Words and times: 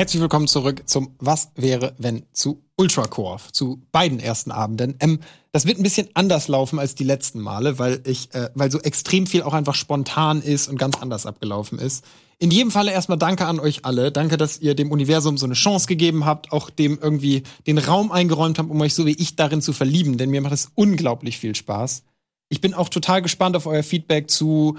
Herzlich 0.00 0.22
willkommen 0.22 0.48
zurück 0.48 0.84
zum 0.86 1.14
Was 1.18 1.50
wäre, 1.56 1.92
wenn 1.98 2.22
zu 2.32 2.64
Ultra 2.78 3.06
Core, 3.06 3.38
zu 3.52 3.82
beiden 3.92 4.18
ersten 4.18 4.50
Abenden. 4.50 4.96
Ähm, 4.98 5.20
das 5.52 5.66
wird 5.66 5.78
ein 5.78 5.82
bisschen 5.82 6.08
anders 6.14 6.48
laufen 6.48 6.78
als 6.78 6.94
die 6.94 7.04
letzten 7.04 7.38
Male, 7.38 7.78
weil 7.78 8.00
ich, 8.06 8.32
äh, 8.32 8.48
weil 8.54 8.70
so 8.70 8.80
extrem 8.80 9.26
viel 9.26 9.42
auch 9.42 9.52
einfach 9.52 9.74
spontan 9.74 10.40
ist 10.40 10.68
und 10.68 10.78
ganz 10.78 10.96
anders 10.96 11.26
abgelaufen 11.26 11.78
ist. 11.78 12.02
In 12.38 12.50
jedem 12.50 12.70
Falle 12.70 12.92
erstmal 12.92 13.18
danke 13.18 13.44
an 13.44 13.60
euch 13.60 13.84
alle. 13.84 14.10
Danke, 14.10 14.38
dass 14.38 14.58
ihr 14.58 14.74
dem 14.74 14.90
Universum 14.90 15.36
so 15.36 15.44
eine 15.44 15.52
Chance 15.52 15.86
gegeben 15.86 16.24
habt, 16.24 16.50
auch 16.50 16.70
dem 16.70 16.98
irgendwie 16.98 17.42
den 17.66 17.76
Raum 17.76 18.10
eingeräumt 18.10 18.58
habt, 18.58 18.70
um 18.70 18.80
euch 18.80 18.94
so 18.94 19.04
wie 19.04 19.16
ich 19.18 19.36
darin 19.36 19.60
zu 19.60 19.74
verlieben, 19.74 20.16
denn 20.16 20.30
mir 20.30 20.40
macht 20.40 20.54
es 20.54 20.70
unglaublich 20.76 21.36
viel 21.36 21.54
Spaß. 21.54 22.04
Ich 22.48 22.62
bin 22.62 22.72
auch 22.72 22.88
total 22.88 23.20
gespannt 23.20 23.54
auf 23.54 23.66
euer 23.66 23.82
Feedback 23.82 24.30
zu 24.30 24.78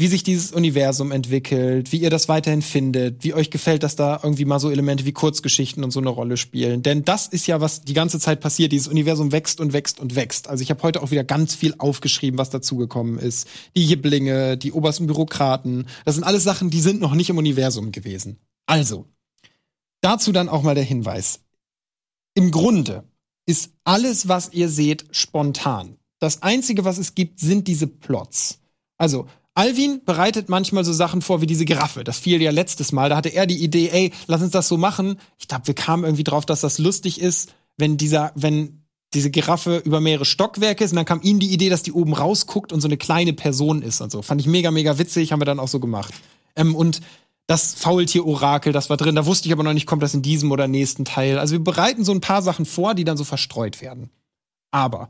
wie 0.00 0.06
sich 0.06 0.22
dieses 0.22 0.52
Universum 0.52 1.10
entwickelt, 1.10 1.90
wie 1.90 1.96
ihr 1.96 2.08
das 2.08 2.28
weiterhin 2.28 2.62
findet, 2.62 3.24
wie 3.24 3.34
euch 3.34 3.50
gefällt, 3.50 3.82
dass 3.82 3.96
da 3.96 4.20
irgendwie 4.22 4.44
mal 4.44 4.60
so 4.60 4.70
Elemente 4.70 5.04
wie 5.04 5.12
Kurzgeschichten 5.12 5.82
und 5.82 5.90
so 5.90 5.98
eine 5.98 6.08
Rolle 6.08 6.36
spielen. 6.36 6.84
Denn 6.84 7.04
das 7.04 7.26
ist 7.26 7.48
ja, 7.48 7.60
was 7.60 7.82
die 7.82 7.94
ganze 7.94 8.20
Zeit 8.20 8.38
passiert. 8.38 8.70
Dieses 8.70 8.86
Universum 8.86 9.32
wächst 9.32 9.60
und 9.60 9.72
wächst 9.72 9.98
und 9.98 10.14
wächst. 10.14 10.48
Also 10.48 10.62
ich 10.62 10.70
habe 10.70 10.84
heute 10.84 11.02
auch 11.02 11.10
wieder 11.10 11.24
ganz 11.24 11.56
viel 11.56 11.74
aufgeschrieben, 11.78 12.38
was 12.38 12.48
dazugekommen 12.50 13.18
ist. 13.18 13.48
Die 13.76 13.84
Jiblinge, 13.84 14.56
die 14.56 14.70
obersten 14.70 15.08
Bürokraten. 15.08 15.88
Das 16.04 16.14
sind 16.14 16.22
alles 16.22 16.44
Sachen, 16.44 16.70
die 16.70 16.80
sind 16.80 17.00
noch 17.00 17.14
nicht 17.14 17.30
im 17.30 17.38
Universum 17.38 17.90
gewesen. 17.90 18.38
Also, 18.66 19.06
dazu 20.00 20.30
dann 20.30 20.48
auch 20.48 20.62
mal 20.62 20.76
der 20.76 20.84
Hinweis. 20.84 21.40
Im 22.34 22.52
Grunde 22.52 23.02
ist 23.46 23.72
alles, 23.82 24.28
was 24.28 24.52
ihr 24.52 24.68
seht, 24.68 25.06
spontan. 25.10 25.96
Das 26.20 26.42
Einzige, 26.42 26.84
was 26.84 26.98
es 26.98 27.16
gibt, 27.16 27.40
sind 27.40 27.66
diese 27.66 27.88
Plots. 27.88 28.60
Also, 28.96 29.26
Alvin 29.58 30.02
bereitet 30.04 30.48
manchmal 30.48 30.84
so 30.84 30.92
Sachen 30.92 31.20
vor 31.20 31.40
wie 31.40 31.46
diese 31.48 31.64
Giraffe. 31.64 32.04
Das 32.04 32.20
fiel 32.20 32.40
ja 32.40 32.52
letztes 32.52 32.92
Mal. 32.92 33.10
Da 33.10 33.16
hatte 33.16 33.30
er 33.30 33.44
die 33.44 33.60
Idee, 33.60 33.88
ey, 33.88 34.12
lass 34.28 34.40
uns 34.40 34.52
das 34.52 34.68
so 34.68 34.76
machen. 34.76 35.18
Ich 35.36 35.48
glaube, 35.48 35.66
wir 35.66 35.74
kamen 35.74 36.04
irgendwie 36.04 36.22
drauf, 36.22 36.46
dass 36.46 36.60
das 36.60 36.78
lustig 36.78 37.20
ist, 37.20 37.52
wenn 37.76 37.96
dieser, 37.96 38.30
wenn 38.36 38.84
diese 39.14 39.32
Giraffe 39.32 39.78
über 39.78 40.00
mehrere 40.00 40.24
Stockwerke 40.24 40.84
ist. 40.84 40.92
Und 40.92 40.96
dann 40.96 41.06
kam 41.06 41.22
ihm 41.22 41.40
die 41.40 41.52
Idee, 41.52 41.70
dass 41.70 41.82
die 41.82 41.92
oben 41.92 42.14
rausguckt 42.14 42.72
und 42.72 42.80
so 42.80 42.86
eine 42.86 42.98
kleine 42.98 43.32
Person 43.32 43.82
ist 43.82 44.00
und 44.00 44.12
so. 44.12 44.22
Fand 44.22 44.40
ich 44.40 44.46
mega, 44.46 44.70
mega 44.70 44.96
witzig, 44.96 45.32
haben 45.32 45.40
wir 45.40 45.44
dann 45.44 45.58
auch 45.58 45.66
so 45.66 45.80
gemacht. 45.80 46.14
Ähm, 46.54 46.76
und 46.76 47.00
das 47.48 47.74
Faultier-Orakel, 47.74 48.72
das 48.72 48.90
war 48.90 48.96
drin. 48.96 49.16
Da 49.16 49.26
wusste 49.26 49.48
ich 49.48 49.52
aber 49.52 49.64
noch 49.64 49.72
nicht, 49.72 49.86
kommt 49.86 50.04
das 50.04 50.14
in 50.14 50.22
diesem 50.22 50.52
oder 50.52 50.68
nächsten 50.68 51.04
Teil. 51.04 51.36
Also 51.36 51.54
wir 51.54 51.64
bereiten 51.64 52.04
so 52.04 52.12
ein 52.12 52.20
paar 52.20 52.42
Sachen 52.42 52.64
vor, 52.64 52.94
die 52.94 53.02
dann 53.02 53.16
so 53.16 53.24
verstreut 53.24 53.82
werden. 53.82 54.10
Aber 54.70 55.08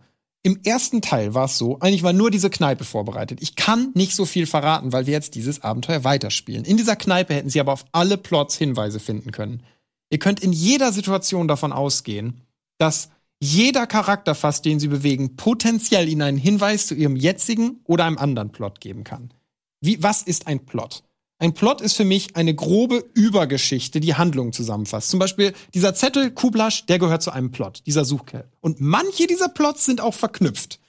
im 0.48 0.60
ersten 0.64 1.02
Teil 1.02 1.34
war 1.34 1.44
es 1.44 1.58
so, 1.58 1.78
eigentlich 1.80 2.02
war 2.02 2.14
nur 2.14 2.30
diese 2.30 2.48
Kneipe 2.48 2.84
vorbereitet. 2.84 3.42
Ich 3.42 3.54
kann 3.54 3.91
nicht 3.92 4.14
so 4.14 4.24
viel 4.24 4.46
verraten, 4.46 4.94
weil 4.94 5.05
wir 5.05 5.12
jetzt 5.12 5.34
dieses 5.34 5.62
Abenteuer 5.62 6.05
weiterspielen. 6.05 6.64
In 6.64 6.78
dieser 6.78 6.96
Kneipe 6.96 7.34
hätten 7.34 7.50
sie 7.50 7.60
aber 7.60 7.74
auf 7.74 7.84
alle 7.92 8.16
Plots 8.16 8.56
Hinweise 8.56 8.98
finden 8.98 9.30
können. 9.30 9.62
Ihr 10.08 10.18
könnt 10.18 10.40
in 10.40 10.55
jeder 10.55 10.90
Situation 10.90 11.48
davon 11.48 11.70
ausgehen, 11.70 12.40
dass 12.78 13.10
jeder 13.40 13.86
Charakter 13.86 14.34
fast, 14.34 14.64
den 14.64 14.80
sie 14.80 14.88
bewegen, 14.88 15.36
potenziell 15.36 16.08
ihnen 16.08 16.22
einen 16.22 16.38
Hinweis 16.38 16.86
zu 16.86 16.94
ihrem 16.94 17.16
jetzigen 17.16 17.80
oder 17.84 18.06
einem 18.06 18.16
anderen 18.16 18.50
Plot 18.50 18.80
geben 18.80 19.05
kann. 19.05 19.34
Wie, 19.83 20.02
was 20.02 20.22
ist 20.22 20.46
ein 20.46 20.64
Plot? 20.64 21.05
Ein 21.41 21.55
Plot 21.55 21.81
ist 21.81 21.94
für 21.94 22.05
mich 22.05 22.34
eine 22.34 22.53
grobe 22.53 23.05
Übergeschichte, 23.14 24.00
die 24.00 24.14
Handlungen 24.14 24.53
zusammenfasst. 24.53 25.11
Zum 25.11 25.20
Beispiel 25.20 25.53
dieser 25.72 25.95
Zettel 25.95 26.33
Kublasch, 26.33 26.86
der 26.86 26.98
gehört 26.98 27.22
zu 27.22 27.30
einem 27.30 27.53
Plot, 27.53 27.83
dieser 27.86 28.05
Suchkerl. 28.05 28.48
Und 28.61 28.80
manche 28.80 29.28
dieser 29.28 29.48
Plots 29.48 29.84
sind 29.84 30.00
auch 30.00 30.14
verknüpft. 30.14 30.80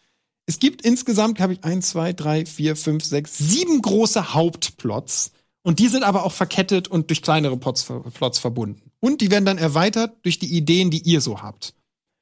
Es 0.48 0.58
gibt 0.58 0.82
insgesamt, 0.82 1.40
habe 1.40 1.54
ich 1.54 1.64
eins, 1.64 1.90
zwei, 1.90 2.14
drei, 2.14 2.48
vier, 2.48 2.76
fünf, 2.76 3.04
sechs, 3.04 3.38
sieben 3.38 3.80
große 3.84 4.34
Hauptplots. 4.34 5.34
Und 5.62 5.78
die 5.78 5.88
sind 5.88 6.04
aber 6.04 6.24
auch 6.26 6.32
verkettet 6.32 6.88
und 6.88 7.12
durch 7.12 7.22
kleinere 7.22 7.56
Plots, 7.56 7.86
Plots 8.16 8.40
verbunden. 8.40 8.90
Und 9.00 9.22
die 9.22 9.30
werden 9.30 9.46
dann 9.46 9.60
erweitert 9.60 10.18
durch 10.24 10.40
die 10.40 10.52
Ideen, 10.52 10.90
die 10.90 11.04
ihr 11.04 11.22
so 11.22 11.44
habt. 11.44 11.76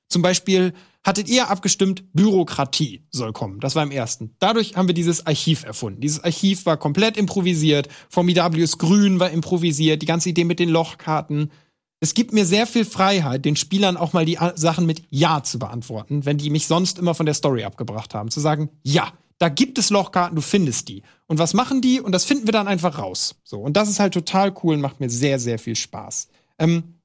Zum 0.09 0.21
Beispiel 0.21 0.73
hattet 1.03 1.29
ihr 1.29 1.49
abgestimmt, 1.49 2.03
Bürokratie 2.13 3.03
soll 3.11 3.33
kommen. 3.33 3.59
Das 3.59 3.75
war 3.75 3.83
im 3.83 3.91
ersten. 3.91 4.35
Dadurch 4.39 4.75
haben 4.75 4.87
wir 4.87 4.93
dieses 4.93 5.25
Archiv 5.25 5.63
erfunden. 5.63 6.01
Dieses 6.01 6.23
Archiv 6.23 6.65
war 6.65 6.77
komplett 6.77 7.17
improvisiert. 7.17 7.87
Formidablius 8.09 8.77
Grün 8.77 9.19
war 9.19 9.29
improvisiert. 9.29 10.01
Die 10.01 10.05
ganze 10.05 10.29
Idee 10.29 10.43
mit 10.43 10.59
den 10.59 10.69
Lochkarten. 10.69 11.51
Es 11.99 12.13
gibt 12.13 12.33
mir 12.33 12.45
sehr 12.45 12.67
viel 12.67 12.85
Freiheit, 12.85 13.45
den 13.45 13.55
Spielern 13.55 13.97
auch 13.97 14.13
mal 14.13 14.25
die 14.25 14.37
Sachen 14.55 14.85
mit 14.85 15.01
Ja 15.09 15.43
zu 15.43 15.59
beantworten, 15.59 16.25
wenn 16.25 16.37
die 16.37 16.49
mich 16.49 16.67
sonst 16.67 16.99
immer 16.99 17.15
von 17.15 17.25
der 17.25 17.35
Story 17.35 17.63
abgebracht 17.63 18.13
haben. 18.13 18.29
Zu 18.29 18.39
sagen, 18.39 18.69
ja, 18.83 19.11
da 19.39 19.49
gibt 19.49 19.77
es 19.77 19.89
Lochkarten, 19.89 20.35
du 20.35 20.41
findest 20.41 20.89
die. 20.89 21.03
Und 21.27 21.39
was 21.39 21.53
machen 21.53 21.81
die? 21.81 22.01
Und 22.01 22.11
das 22.11 22.25
finden 22.25 22.47
wir 22.47 22.51
dann 22.51 22.67
einfach 22.67 22.99
raus. 22.99 23.35
So. 23.43 23.59
Und 23.59 23.77
das 23.77 23.89
ist 23.89 23.99
halt 23.99 24.13
total 24.13 24.53
cool 24.63 24.75
und 24.75 24.81
macht 24.81 24.99
mir 24.99 25.09
sehr, 25.09 25.39
sehr 25.39 25.57
viel 25.57 25.75
Spaß. 25.75 26.27
Ähm, 26.59 26.96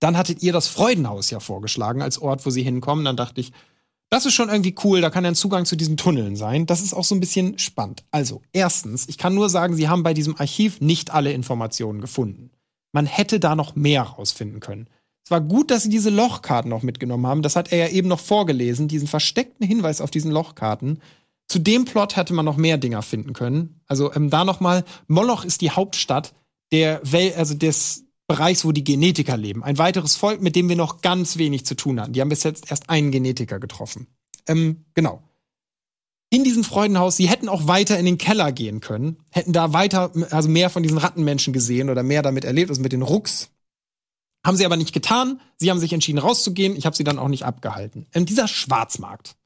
dann 0.00 0.16
hattet 0.16 0.42
ihr 0.42 0.52
das 0.52 0.68
Freudenhaus 0.68 1.30
ja 1.30 1.40
vorgeschlagen 1.40 2.02
als 2.02 2.18
Ort, 2.18 2.46
wo 2.46 2.50
sie 2.50 2.62
hinkommen. 2.62 3.04
Dann 3.04 3.16
dachte 3.16 3.40
ich, 3.40 3.52
das 4.10 4.24
ist 4.24 4.34
schon 4.34 4.48
irgendwie 4.48 4.74
cool, 4.84 5.00
da 5.00 5.10
kann 5.10 5.26
ein 5.26 5.34
Zugang 5.34 5.66
zu 5.66 5.76
diesen 5.76 5.96
Tunneln 5.96 6.36
sein. 6.36 6.66
Das 6.66 6.80
ist 6.80 6.94
auch 6.94 7.04
so 7.04 7.14
ein 7.14 7.20
bisschen 7.20 7.58
spannend. 7.58 8.04
Also, 8.10 8.42
erstens, 8.52 9.06
ich 9.08 9.18
kann 9.18 9.34
nur 9.34 9.50
sagen, 9.50 9.74
sie 9.74 9.88
haben 9.88 10.02
bei 10.02 10.14
diesem 10.14 10.36
Archiv 10.36 10.80
nicht 10.80 11.12
alle 11.12 11.32
Informationen 11.32 12.00
gefunden. 12.00 12.50
Man 12.92 13.06
hätte 13.06 13.38
da 13.38 13.54
noch 13.54 13.76
mehr 13.76 14.02
rausfinden 14.02 14.60
können. 14.60 14.88
Es 15.24 15.30
war 15.30 15.42
gut, 15.42 15.70
dass 15.70 15.82
sie 15.82 15.90
diese 15.90 16.08
Lochkarten 16.08 16.70
noch 16.70 16.82
mitgenommen 16.82 17.26
haben. 17.26 17.42
Das 17.42 17.54
hat 17.54 17.70
er 17.70 17.78
ja 17.78 17.88
eben 17.88 18.08
noch 18.08 18.20
vorgelesen, 18.20 18.88
diesen 18.88 19.08
versteckten 19.08 19.66
Hinweis 19.66 20.00
auf 20.00 20.10
diesen 20.10 20.30
Lochkarten. 20.30 21.02
Zu 21.48 21.58
dem 21.58 21.84
Plot 21.84 22.16
hätte 22.16 22.32
man 22.32 22.46
noch 22.46 22.56
mehr 22.56 22.78
Dinger 22.78 23.02
finden 23.02 23.34
können. 23.34 23.80
Also 23.86 24.14
ähm, 24.14 24.30
da 24.30 24.44
noch 24.44 24.60
mal, 24.60 24.84
Moloch 25.06 25.44
ist 25.44 25.60
die 25.60 25.70
Hauptstadt 25.70 26.32
der 26.72 27.00
Welt, 27.04 27.36
also 27.36 27.54
des, 27.54 28.06
Bereichs, 28.28 28.64
wo 28.64 28.72
die 28.72 28.84
Genetiker 28.84 29.38
leben. 29.38 29.64
Ein 29.64 29.78
weiteres 29.78 30.14
Volk, 30.14 30.42
mit 30.42 30.54
dem 30.54 30.68
wir 30.68 30.76
noch 30.76 31.00
ganz 31.00 31.38
wenig 31.38 31.64
zu 31.64 31.74
tun 31.74 31.98
hatten. 31.98 32.12
Die 32.12 32.20
haben 32.20 32.28
bis 32.28 32.42
jetzt 32.42 32.70
erst 32.70 32.90
einen 32.90 33.10
Genetiker 33.10 33.58
getroffen. 33.58 34.06
Ähm, 34.46 34.84
genau. 34.94 35.22
In 36.30 36.44
diesem 36.44 36.62
Freudenhaus, 36.62 37.16
sie 37.16 37.26
hätten 37.26 37.48
auch 37.48 37.66
weiter 37.66 37.98
in 37.98 38.04
den 38.04 38.18
Keller 38.18 38.52
gehen 38.52 38.80
können, 38.80 39.16
hätten 39.30 39.54
da 39.54 39.72
weiter, 39.72 40.12
also 40.30 40.50
mehr 40.50 40.68
von 40.68 40.82
diesen 40.82 40.98
Rattenmenschen 40.98 41.54
gesehen 41.54 41.88
oder 41.88 42.02
mehr 42.02 42.20
damit 42.20 42.44
erlebt, 42.44 42.68
also 42.68 42.82
mit 42.82 42.92
den 42.92 43.00
Rucks. 43.00 43.48
Haben 44.44 44.58
sie 44.58 44.66
aber 44.66 44.76
nicht 44.76 44.92
getan. 44.92 45.40
Sie 45.56 45.70
haben 45.70 45.80
sich 45.80 45.94
entschieden 45.94 46.18
rauszugehen. 46.18 46.76
Ich 46.76 46.84
habe 46.84 46.94
sie 46.94 47.04
dann 47.04 47.18
auch 47.18 47.28
nicht 47.28 47.46
abgehalten. 47.46 48.06
Ähm, 48.12 48.26
dieser 48.26 48.46
Schwarzmarkt. 48.46 49.36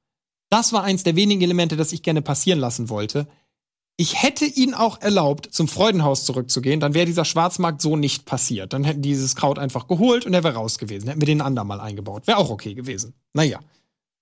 Das 0.50 0.72
war 0.72 0.82
eins 0.82 1.04
der 1.04 1.14
wenigen 1.14 1.41
Elemente, 1.41 1.76
das 1.76 1.93
ich 1.93 2.03
gerne 2.03 2.20
passieren 2.20 2.59
lassen 2.59 2.88
wollte 2.88 3.28
ich 4.02 4.20
hätte 4.20 4.44
ihn 4.44 4.74
auch 4.74 5.00
erlaubt, 5.00 5.54
zum 5.54 5.68
Freudenhaus 5.68 6.24
zurückzugehen, 6.24 6.80
dann 6.80 6.92
wäre 6.92 7.06
dieser 7.06 7.24
Schwarzmarkt 7.24 7.80
so 7.80 7.96
nicht 7.96 8.26
passiert. 8.26 8.72
Dann 8.72 8.82
hätten 8.82 9.00
die 9.00 9.10
dieses 9.10 9.36
Kraut 9.36 9.60
einfach 9.60 9.86
geholt 9.86 10.26
und 10.26 10.34
er 10.34 10.42
wäre 10.42 10.54
raus 10.54 10.78
gewesen. 10.78 11.06
Hätten 11.06 11.20
wir 11.20 11.26
den 11.26 11.40
anderen 11.40 11.68
mal 11.68 11.80
eingebaut. 11.80 12.26
Wäre 12.26 12.38
auch 12.38 12.50
okay 12.50 12.74
gewesen. 12.74 13.14
Naja. 13.32 13.60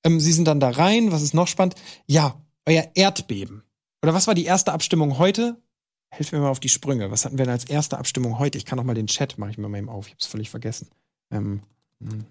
Ähm, 0.04 0.20
sie 0.20 0.32
sind 0.32 0.46
dann 0.46 0.60
da 0.60 0.68
rein. 0.68 1.12
Was 1.12 1.22
ist 1.22 1.32
noch 1.32 1.48
spannend? 1.48 1.76
Ja, 2.06 2.38
euer 2.66 2.88
Erdbeben. 2.94 3.62
Oder 4.02 4.12
was 4.12 4.26
war 4.26 4.34
die 4.34 4.44
erste 4.44 4.74
Abstimmung 4.74 5.18
heute? 5.18 5.56
Helft 6.10 6.32
mir 6.32 6.40
mal 6.40 6.50
auf 6.50 6.60
die 6.60 6.68
Sprünge. 6.68 7.10
Was 7.10 7.24
hatten 7.24 7.38
wir 7.38 7.46
denn 7.46 7.52
als 7.52 7.64
erste 7.64 7.96
Abstimmung 7.96 8.38
heute? 8.38 8.58
Ich 8.58 8.66
kann 8.66 8.76
noch 8.76 8.84
mal 8.84 8.94
den 8.94 9.06
Chat, 9.06 9.38
mache 9.38 9.52
ich 9.52 9.58
mir 9.58 9.66
mal 9.66 9.78
eben 9.78 9.88
auf. 9.88 10.08
Ich 10.08 10.12
hab's 10.12 10.26
völlig 10.26 10.50
vergessen. 10.50 10.88
Ähm, 11.30 11.62
hm. 12.02 12.26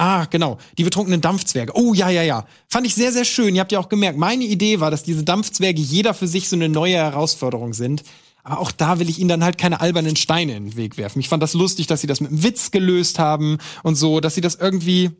Ah, 0.00 0.24
genau. 0.24 0.56
Die 0.78 0.84
betrunkenen 0.84 1.20
Dampfzwerge. 1.20 1.72
Oh, 1.74 1.92
ja, 1.92 2.08
ja, 2.08 2.22
ja. 2.22 2.46
Fand 2.68 2.86
ich 2.86 2.94
sehr, 2.94 3.12
sehr 3.12 3.26
schön. 3.26 3.54
Ihr 3.54 3.60
habt 3.60 3.70
ja 3.70 3.78
auch 3.78 3.90
gemerkt, 3.90 4.18
meine 4.18 4.44
Idee 4.44 4.80
war, 4.80 4.90
dass 4.90 5.02
diese 5.02 5.24
Dampfzwerge 5.24 5.78
jeder 5.78 6.14
für 6.14 6.26
sich 6.26 6.48
so 6.48 6.56
eine 6.56 6.70
neue 6.70 6.94
Herausforderung 6.94 7.74
sind. 7.74 8.02
Aber 8.42 8.60
auch 8.60 8.72
da 8.72 8.98
will 8.98 9.10
ich 9.10 9.18
ihnen 9.18 9.28
dann 9.28 9.44
halt 9.44 9.58
keine 9.58 9.82
albernen 9.82 10.16
Steine 10.16 10.56
in 10.56 10.70
den 10.70 10.76
Weg 10.76 10.96
werfen. 10.96 11.20
Ich 11.20 11.28
fand 11.28 11.42
das 11.42 11.52
lustig, 11.52 11.86
dass 11.86 12.00
sie 12.00 12.06
das 12.06 12.22
mit 12.22 12.30
einem 12.30 12.42
Witz 12.42 12.70
gelöst 12.70 13.18
haben 13.18 13.58
und 13.82 13.94
so, 13.94 14.20
dass 14.20 14.34
sie 14.34 14.40
das 14.40 14.54
irgendwie 14.54 15.10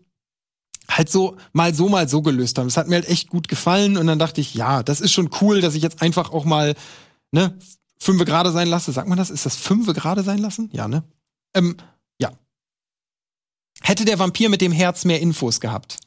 halt 0.88 1.10
so 1.10 1.36
mal 1.52 1.74
so, 1.74 1.90
mal 1.90 2.08
so 2.08 2.22
gelöst 2.22 2.56
haben. 2.56 2.68
Das 2.68 2.78
hat 2.78 2.88
mir 2.88 2.94
halt 2.94 3.08
echt 3.10 3.28
gut 3.28 3.48
gefallen 3.48 3.98
und 3.98 4.06
dann 4.06 4.18
dachte 4.18 4.40
ich, 4.40 4.54
ja, 4.54 4.82
das 4.82 5.02
ist 5.02 5.12
schon 5.12 5.28
cool, 5.42 5.60
dass 5.60 5.74
ich 5.74 5.82
jetzt 5.82 6.00
einfach 6.00 6.32
auch 6.32 6.46
mal, 6.46 6.74
ne, 7.32 7.58
fünfe 7.98 8.24
gerade 8.24 8.50
sein 8.50 8.68
lasse. 8.68 8.92
Sagt 8.92 9.08
man 9.10 9.18
das? 9.18 9.28
Ist 9.28 9.44
das 9.44 9.56
fünfe 9.56 9.92
gerade 9.92 10.22
sein 10.22 10.38
lassen? 10.38 10.70
Ja, 10.72 10.88
ne? 10.88 11.04
Ähm, 11.52 11.76
hätte 13.80 14.04
der 14.04 14.18
Vampir 14.18 14.48
mit 14.48 14.60
dem 14.60 14.72
Herz 14.72 15.04
mehr 15.04 15.20
Infos 15.20 15.60
gehabt. 15.60 15.98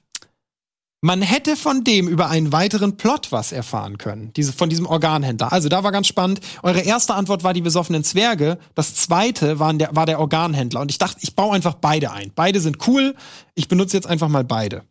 Man 1.05 1.21
hätte 1.21 1.57
von 1.57 1.83
dem 1.83 2.07
über 2.07 2.29
einen 2.29 2.53
weiteren 2.53 2.95
Plot 2.95 3.33
was 3.33 3.51
erfahren 3.51 3.97
können, 3.97 4.31
diese, 4.37 4.53
von 4.53 4.69
diesem 4.69 4.85
Organhändler. 4.85 5.51
Also 5.51 5.67
da 5.67 5.83
war 5.83 5.91
ganz 5.91 6.07
spannend. 6.07 6.39
Eure 6.63 6.79
erste 6.79 7.13
Antwort 7.13 7.43
war 7.43 7.53
die 7.53 7.59
besoffenen 7.59 8.05
Zwerge. 8.05 8.57
Das 8.73 8.95
zweite 8.95 9.59
war 9.59 9.73
der, 9.73 9.93
war 9.93 10.05
der 10.05 10.21
Organhändler. 10.21 10.79
Und 10.79 10.91
ich 10.91 10.99
dachte, 10.99 11.19
ich 11.21 11.35
baue 11.35 11.53
einfach 11.53 11.73
beide 11.73 12.13
ein. 12.13 12.31
Beide 12.33 12.61
sind 12.61 12.87
cool. 12.87 13.15
Ich 13.53 13.67
benutze 13.67 13.97
jetzt 13.97 14.07
einfach 14.07 14.29
mal 14.29 14.45
beide. 14.45 14.85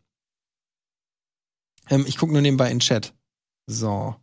Ähm, 1.88 2.04
ich 2.06 2.18
gucke 2.18 2.32
nur 2.32 2.42
nebenbei 2.42 2.66
in 2.66 2.76
den 2.76 2.80
Chat. 2.80 3.14
So. 3.66 4.14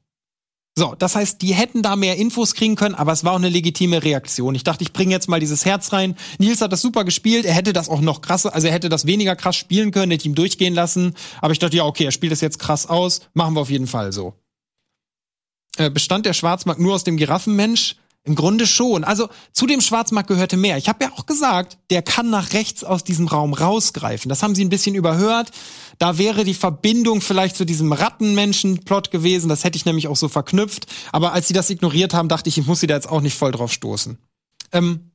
So, 0.79 0.95
das 0.97 1.17
heißt, 1.17 1.41
die 1.41 1.53
hätten 1.53 1.81
da 1.81 1.97
mehr 1.97 2.15
Infos 2.15 2.53
kriegen 2.53 2.77
können, 2.77 2.95
aber 2.95 3.11
es 3.11 3.25
war 3.25 3.33
auch 3.33 3.37
eine 3.37 3.49
legitime 3.49 4.01
Reaktion. 4.01 4.55
Ich 4.55 4.63
dachte, 4.63 4.81
ich 4.81 4.93
bringe 4.93 5.11
jetzt 5.11 5.27
mal 5.27 5.41
dieses 5.41 5.65
Herz 5.65 5.91
rein. 5.91 6.15
Nils 6.37 6.61
hat 6.61 6.71
das 6.71 6.81
super 6.81 7.03
gespielt, 7.03 7.43
er 7.43 7.53
hätte 7.53 7.73
das 7.73 7.89
auch 7.89 7.99
noch 7.99 8.21
krasser, 8.21 8.55
also 8.55 8.67
er 8.67 8.73
hätte 8.73 8.87
das 8.87 9.05
weniger 9.05 9.35
krass 9.35 9.57
spielen 9.57 9.91
können, 9.91 10.09
hätte 10.13 10.25
ihm 10.25 10.35
durchgehen 10.35 10.73
lassen. 10.73 11.15
Aber 11.41 11.51
ich 11.51 11.59
dachte, 11.59 11.75
ja, 11.75 11.83
okay, 11.83 12.05
er 12.05 12.13
spielt 12.13 12.31
das 12.31 12.39
jetzt 12.39 12.59
krass 12.59 12.85
aus, 12.87 13.19
machen 13.33 13.55
wir 13.55 13.59
auf 13.59 13.69
jeden 13.69 13.87
Fall 13.87 14.13
so. 14.13 14.35
Äh, 15.75 15.89
bestand 15.89 16.25
der 16.25 16.31
Schwarzmarkt 16.31 16.79
nur 16.79 16.95
aus 16.95 17.03
dem 17.03 17.17
Giraffenmensch? 17.17 17.97
Im 18.25 18.35
Grunde 18.35 18.67
schon. 18.67 19.03
Also 19.03 19.29
zu 19.53 19.65
dem 19.65 19.79
Schwarzmarkt 19.79 20.27
gehörte 20.27 20.57
mehr. 20.57 20.77
Ich 20.77 20.89
habe 20.89 21.05
ja 21.05 21.11
auch 21.13 21.25
gesagt, 21.25 21.77
der 21.89 22.01
kann 22.01 22.29
nach 22.29 22.53
rechts 22.53 22.83
aus 22.83 23.03
diesem 23.03 23.27
Raum 23.27 23.53
rausgreifen. 23.53 24.27
Das 24.27 24.43
haben 24.43 24.55
sie 24.55 24.63
ein 24.63 24.69
bisschen 24.69 24.93
überhört. 24.93 25.51
Da 25.99 26.17
wäre 26.17 26.43
die 26.43 26.53
Verbindung 26.53 27.21
vielleicht 27.21 27.55
zu 27.55 27.65
diesem 27.65 27.93
Rattenmenschen-Plot 27.93 29.11
gewesen. 29.11 29.47
Das 29.47 29.63
hätte 29.63 29.77
ich 29.77 29.85
nämlich 29.85 30.07
auch 30.09 30.17
so 30.17 30.27
verknüpft. 30.27 30.87
Aber 31.11 31.31
als 31.33 31.47
sie 31.47 31.53
das 31.53 31.69
ignoriert 31.69 32.13
haben, 32.13 32.29
dachte 32.29 32.49
ich, 32.49 32.57
ich 32.57 32.67
muss 32.67 32.81
sie 32.81 32.87
da 32.87 32.95
jetzt 32.95 33.09
auch 33.09 33.21
nicht 33.21 33.37
voll 33.37 33.51
drauf 33.51 33.71
stoßen. 33.71 34.17
Ähm, 34.73 35.11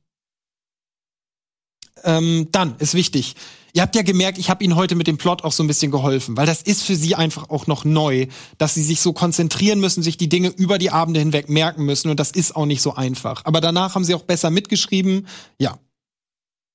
ähm, 2.03 2.47
dann 2.51 2.75
ist 2.79 2.95
wichtig. 2.95 3.35
Ihr 3.75 3.81
habt 3.81 3.93
ja 3.93 4.03
gemerkt, 4.03 4.37
ich 4.37 4.49
habe 4.49 4.63
Ihnen 4.63 4.77
heute 4.77 4.95
mit 4.95 5.05
dem 5.05 5.17
Plot 5.17 5.43
auch 5.43 5.51
so 5.51 5.61
ein 5.61 5.67
bisschen 5.67 5.91
geholfen, 5.91 6.37
weil 6.37 6.45
das 6.45 6.61
ist 6.61 6.81
für 6.83 6.95
Sie 6.95 7.13
einfach 7.13 7.49
auch 7.49 7.67
noch 7.67 7.83
neu, 7.83 8.27
dass 8.57 8.73
Sie 8.73 8.81
sich 8.81 9.01
so 9.01 9.11
konzentrieren 9.11 9.81
müssen, 9.81 10.01
sich 10.01 10.15
die 10.15 10.29
Dinge 10.29 10.47
über 10.47 10.77
die 10.77 10.91
Abende 10.91 11.19
hinweg 11.19 11.49
merken 11.49 11.83
müssen 11.83 12.09
und 12.09 12.17
das 12.17 12.31
ist 12.31 12.55
auch 12.55 12.65
nicht 12.65 12.81
so 12.81 12.95
einfach. 12.95 13.43
Aber 13.43 13.59
danach 13.59 13.93
haben 13.93 14.05
Sie 14.05 14.15
auch 14.15 14.21
besser 14.21 14.49
mitgeschrieben. 14.49 15.27
Ja. 15.59 15.77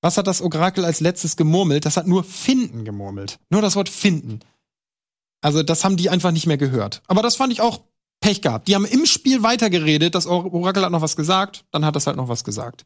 Was 0.02 0.18
hat 0.18 0.26
das 0.26 0.42
Orakel 0.42 0.84
als 0.84 1.00
letztes 1.00 1.36
gemurmelt? 1.36 1.86
Das 1.86 1.96
hat 1.96 2.06
nur 2.06 2.22
finden 2.22 2.84
gemurmelt. 2.84 3.38
Nur 3.48 3.62
das 3.62 3.76
Wort 3.76 3.88
finden. 3.88 4.40
Also 5.40 5.62
das 5.62 5.84
haben 5.84 5.96
die 5.96 6.10
einfach 6.10 6.32
nicht 6.32 6.46
mehr 6.46 6.58
gehört. 6.58 7.00
Aber 7.06 7.22
das 7.22 7.34
fand 7.34 7.50
ich 7.50 7.62
auch 7.62 7.80
Pech 8.20 8.42
gehabt. 8.42 8.68
Die 8.68 8.74
haben 8.74 8.84
im 8.84 9.06
Spiel 9.06 9.42
weitergeredet, 9.42 10.14
das 10.14 10.26
Orakel 10.26 10.84
hat 10.84 10.92
noch 10.92 11.00
was 11.00 11.16
gesagt, 11.16 11.64
dann 11.70 11.86
hat 11.86 11.96
das 11.96 12.06
halt 12.06 12.18
noch 12.18 12.28
was 12.28 12.44
gesagt. 12.44 12.84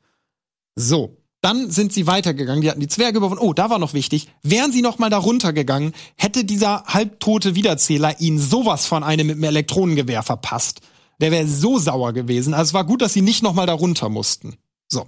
So. 0.76 1.16
Dann 1.44 1.70
sind 1.70 1.92
sie 1.92 2.06
weitergegangen, 2.06 2.62
die 2.62 2.70
hatten 2.70 2.80
die 2.80 2.88
Zwerge 2.88 3.18
überwunden. 3.18 3.44
Oh, 3.44 3.52
da 3.52 3.68
war 3.68 3.78
noch 3.78 3.92
wichtig. 3.92 4.28
Wären 4.42 4.72
sie 4.72 4.80
noch 4.80 4.98
mal 4.98 5.10
da 5.10 5.18
runtergegangen, 5.18 5.92
hätte 6.16 6.46
dieser 6.46 6.84
halbtote 6.86 7.54
Wiederzähler 7.54 8.18
ihnen 8.18 8.38
sowas 8.38 8.86
von 8.86 9.04
einem 9.04 9.26
mit 9.26 9.36
einem 9.36 9.44
Elektronengewehr 9.44 10.22
verpasst. 10.22 10.80
Der 11.20 11.32
wäre 11.32 11.46
so 11.46 11.78
sauer 11.78 12.14
gewesen. 12.14 12.54
Also 12.54 12.70
es 12.70 12.72
war 12.72 12.86
gut, 12.86 13.02
dass 13.02 13.12
sie 13.12 13.20
nicht 13.20 13.42
noch 13.42 13.52
mal 13.52 13.66
da 13.66 13.74
runter 13.74 14.08
mussten. 14.08 14.56
So. 14.88 15.04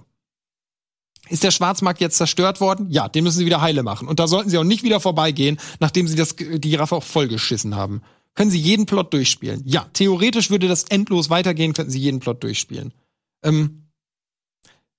Ist 1.27 1.43
der 1.43 1.49
Schwarzmarkt 1.49 2.01
jetzt 2.01 2.17
zerstört 2.17 2.61
worden? 2.61 2.85
Ja, 2.91 3.09
den 3.09 3.23
müssen 3.23 3.39
sie 3.39 3.47
wieder 3.47 3.61
heile 3.61 3.81
machen. 3.81 4.07
Und 4.07 4.19
da 4.19 4.27
sollten 4.27 4.51
sie 4.51 4.59
auch 4.59 4.63
nicht 4.63 4.83
wieder 4.83 4.99
vorbeigehen, 4.99 5.57
nachdem 5.79 6.07
sie 6.07 6.15
das, 6.15 6.35
die 6.35 6.59
Giraffe 6.69 6.97
auch 6.97 7.03
vollgeschissen 7.03 7.75
haben. 7.75 8.03
Können 8.35 8.51
sie 8.51 8.59
jeden 8.59 8.85
Plot 8.85 9.11
durchspielen? 9.11 9.63
Ja, 9.65 9.87
theoretisch 9.91 10.51
würde 10.51 10.67
das 10.67 10.83
endlos 10.83 11.31
weitergehen, 11.31 11.73
könnten 11.73 11.91
sie 11.91 11.99
jeden 11.99 12.19
Plot 12.19 12.43
durchspielen. 12.43 12.93
Ähm, 13.41 13.86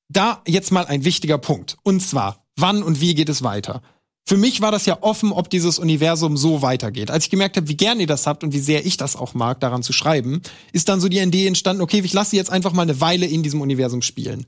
da 0.09 0.43
jetzt 0.47 0.73
mal 0.73 0.87
ein 0.87 1.05
wichtiger 1.05 1.39
Punkt. 1.39 1.77
Und 1.83 2.01
zwar, 2.01 2.45
wann 2.57 2.83
und 2.83 3.01
wie 3.01 3.15
geht 3.15 3.29
es 3.29 3.43
weiter? 3.43 3.83
Für 4.29 4.37
mich 4.37 4.61
war 4.61 4.71
das 4.71 4.85
ja 4.85 4.99
offen, 5.01 5.33
ob 5.33 5.49
dieses 5.49 5.79
Universum 5.79 6.37
so 6.37 6.61
weitergeht. 6.61 7.11
Als 7.11 7.25
ich 7.25 7.31
gemerkt 7.31 7.57
habe, 7.57 7.69
wie 7.69 7.79
gern 7.79 7.99
ihr 7.99 8.07
das 8.07 8.27
habt 8.27 8.45
und 8.45 8.53
wie 8.53 8.59
sehr 8.59 8.85
ich 8.85 8.99
das 8.99 9.17
auch 9.17 9.33
mag, 9.33 9.59
daran 9.61 9.83
zu 9.83 9.95
schreiben, 9.95 10.43
ist 10.73 10.91
dann 10.91 11.01
so 11.01 11.09
die 11.09 11.19
Idee 11.19 11.47
entstanden, 11.47 11.81
okay, 11.81 12.03
ich 12.05 12.13
lasse 12.13 12.37
jetzt 12.37 12.51
einfach 12.51 12.75
mal 12.75 12.83
eine 12.83 13.01
Weile 13.01 13.25
in 13.25 13.43
diesem 13.43 13.63
Universum 13.63 14.03
spielen. 14.03 14.45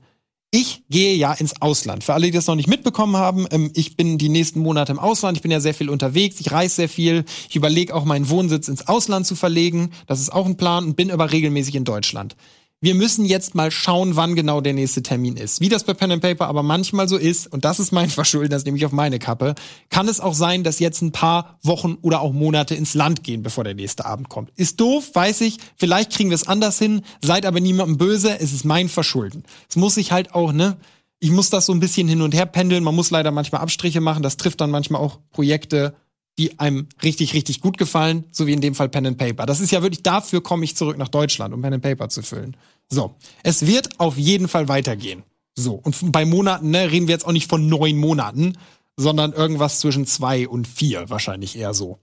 Ich 0.51 0.83
gehe 0.89 1.15
ja 1.15 1.33
ins 1.33 1.61
Ausland. 1.61 2.03
Für 2.03 2.13
alle, 2.13 2.27
die 2.27 2.31
das 2.31 2.45
noch 2.45 2.55
nicht 2.55 2.67
mitbekommen 2.67 3.15
haben, 3.15 3.47
ähm, 3.49 3.71
ich 3.73 3.95
bin 3.97 4.19
die 4.19 4.29
nächsten 4.29 4.59
Monate 4.59 4.91
im 4.91 4.99
Ausland. 4.99 5.37
Ich 5.37 5.41
bin 5.41 5.49
ja 5.49 5.61
sehr 5.61 5.73
viel 5.73 5.89
unterwegs. 5.89 6.39
Ich 6.41 6.51
reise 6.51 6.75
sehr 6.75 6.89
viel. 6.89 7.23
Ich 7.49 7.55
überlege 7.55 7.95
auch 7.95 8.05
meinen 8.05 8.29
Wohnsitz 8.29 8.67
ins 8.67 8.87
Ausland 8.87 9.25
zu 9.25 9.35
verlegen. 9.35 9.91
Das 10.05 10.19
ist 10.19 10.31
auch 10.31 10.45
ein 10.45 10.57
Plan 10.57 10.83
und 10.83 10.95
bin 10.95 11.09
aber 11.09 11.31
regelmäßig 11.31 11.73
in 11.75 11.85
Deutschland 11.85 12.35
wir 12.83 12.95
müssen 12.95 13.25
jetzt 13.25 13.53
mal 13.53 13.69
schauen, 13.69 14.15
wann 14.15 14.35
genau 14.35 14.59
der 14.59 14.73
nächste 14.73 15.03
Termin 15.03 15.37
ist. 15.37 15.61
Wie 15.61 15.69
das 15.69 15.83
bei 15.83 15.93
Pen 15.93 16.11
and 16.11 16.21
Paper 16.21 16.47
aber 16.47 16.63
manchmal 16.63 17.07
so 17.07 17.15
ist, 17.15 17.45
und 17.45 17.63
das 17.63 17.79
ist 17.79 17.91
mein 17.91 18.09
Verschulden, 18.21 18.49
das 18.49 18.65
nehme 18.65 18.75
ich 18.75 18.85
auf 18.85 18.91
meine 18.91 19.19
Kappe, 19.19 19.53
kann 19.89 20.07
es 20.07 20.19
auch 20.19 20.33
sein, 20.33 20.63
dass 20.63 20.79
jetzt 20.79 21.01
ein 21.01 21.11
paar 21.11 21.59
Wochen 21.61 21.99
oder 22.01 22.21
auch 22.21 22.33
Monate 22.33 22.73
ins 22.73 22.95
Land 22.95 23.23
gehen, 23.23 23.43
bevor 23.43 23.63
der 23.63 23.75
nächste 23.75 24.05
Abend 24.05 24.29
kommt. 24.29 24.49
Ist 24.55 24.79
doof, 24.79 25.11
weiß 25.13 25.41
ich. 25.41 25.57
Vielleicht 25.77 26.11
kriegen 26.11 26.31
wir 26.31 26.35
es 26.35 26.47
anders 26.47 26.79
hin. 26.79 27.01
Seid 27.23 27.45
aber 27.45 27.59
niemandem 27.59 27.97
böse. 27.97 28.39
Es 28.39 28.51
ist 28.51 28.65
mein 28.65 28.89
Verschulden. 28.89 29.43
Es 29.69 29.75
muss 29.75 29.95
sich 29.95 30.11
halt 30.11 30.33
auch, 30.33 30.51
ne? 30.51 30.77
Ich 31.19 31.29
muss 31.29 31.51
das 31.51 31.67
so 31.67 31.73
ein 31.73 31.79
bisschen 31.79 32.07
hin 32.07 32.23
und 32.23 32.33
her 32.33 32.47
pendeln. 32.47 32.83
Man 32.83 32.95
muss 32.95 33.11
leider 33.11 33.29
manchmal 33.29 33.61
Abstriche 33.61 34.01
machen. 34.01 34.23
Das 34.23 34.37
trifft 34.37 34.59
dann 34.59 34.71
manchmal 34.71 35.01
auch 35.01 35.19
Projekte, 35.31 35.93
die 36.37 36.59
einem 36.59 36.87
richtig, 37.03 37.33
richtig 37.33 37.61
gut 37.61 37.77
gefallen, 37.77 38.25
so 38.31 38.47
wie 38.47 38.53
in 38.53 38.61
dem 38.61 38.75
Fall 38.75 38.89
Pen 38.89 39.05
and 39.05 39.17
Paper. 39.17 39.45
Das 39.45 39.59
ist 39.59 39.71
ja 39.71 39.81
wirklich, 39.81 40.03
dafür 40.03 40.41
komme 40.41 40.63
ich 40.63 40.75
zurück 40.75 40.97
nach 40.97 41.09
Deutschland, 41.09 41.53
um 41.53 41.61
Pen 41.61 41.73
and 41.73 41.83
Paper 41.83 42.09
zu 42.09 42.23
füllen. 42.23 42.55
So, 42.89 43.15
es 43.43 43.65
wird 43.67 43.99
auf 43.99 44.17
jeden 44.17 44.47
Fall 44.47 44.67
weitergehen. 44.67 45.23
So, 45.55 45.73
und 45.73 46.11
bei 46.11 46.25
Monaten, 46.25 46.71
ne, 46.71 46.91
reden 46.91 47.07
wir 47.07 47.13
jetzt 47.13 47.25
auch 47.25 47.31
nicht 47.31 47.49
von 47.49 47.67
neun 47.67 47.97
Monaten, 47.97 48.57
sondern 48.97 49.33
irgendwas 49.33 49.79
zwischen 49.79 50.05
zwei 50.05 50.47
und 50.47 50.67
vier, 50.67 51.09
wahrscheinlich 51.09 51.57
eher 51.57 51.73
so. 51.73 51.99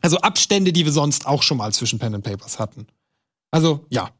Also 0.00 0.18
Abstände, 0.18 0.72
die 0.72 0.84
wir 0.84 0.92
sonst 0.92 1.26
auch 1.26 1.42
schon 1.42 1.58
mal 1.58 1.72
zwischen 1.72 1.98
Pen 1.98 2.14
and 2.14 2.24
Papers 2.24 2.58
hatten. 2.58 2.86
Also, 3.50 3.86
ja, 3.90 4.10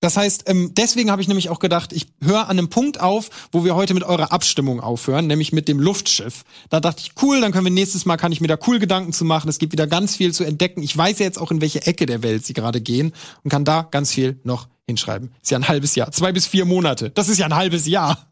das 0.00 0.16
heißt, 0.16 0.44
ähm, 0.46 0.72
deswegen 0.74 1.10
habe 1.10 1.20
ich 1.20 1.28
nämlich 1.28 1.48
auch 1.48 1.58
gedacht, 1.58 1.92
ich 1.92 2.06
höre 2.22 2.42
an 2.42 2.58
einem 2.58 2.70
Punkt 2.70 3.00
auf, 3.00 3.30
wo 3.50 3.64
wir 3.64 3.74
heute 3.74 3.94
mit 3.94 4.04
eurer 4.04 4.30
Abstimmung 4.30 4.80
aufhören, 4.80 5.26
nämlich 5.26 5.52
mit 5.52 5.66
dem 5.66 5.80
Luftschiff. 5.80 6.44
Da 6.70 6.78
dachte 6.78 7.02
ich, 7.02 7.12
cool, 7.20 7.40
dann 7.40 7.50
können 7.50 7.64
wir 7.64 7.72
nächstes 7.72 8.06
Mal, 8.06 8.16
kann 8.16 8.30
ich 8.30 8.40
mir 8.40 8.46
da 8.46 8.56
cool 8.68 8.78
Gedanken 8.78 9.12
zu 9.12 9.24
machen. 9.24 9.48
Es 9.48 9.58
gibt 9.58 9.72
wieder 9.72 9.88
ganz 9.88 10.14
viel 10.14 10.32
zu 10.32 10.44
entdecken. 10.44 10.82
Ich 10.82 10.96
weiß 10.96 11.18
ja 11.18 11.26
jetzt 11.26 11.38
auch, 11.38 11.50
in 11.50 11.60
welche 11.60 11.84
Ecke 11.84 12.06
der 12.06 12.22
Welt 12.22 12.46
sie 12.46 12.52
gerade 12.52 12.80
gehen 12.80 13.12
und 13.42 13.50
kann 13.50 13.64
da 13.64 13.88
ganz 13.90 14.12
viel 14.12 14.38
noch 14.44 14.68
hinschreiben. 14.86 15.32
Ist 15.42 15.50
ja 15.50 15.58
ein 15.58 15.66
halbes 15.66 15.96
Jahr. 15.96 16.12
Zwei 16.12 16.30
bis 16.30 16.46
vier 16.46 16.64
Monate. 16.64 17.10
Das 17.10 17.28
ist 17.28 17.38
ja 17.38 17.46
ein 17.46 17.56
halbes 17.56 17.86
Jahr. 17.86 18.30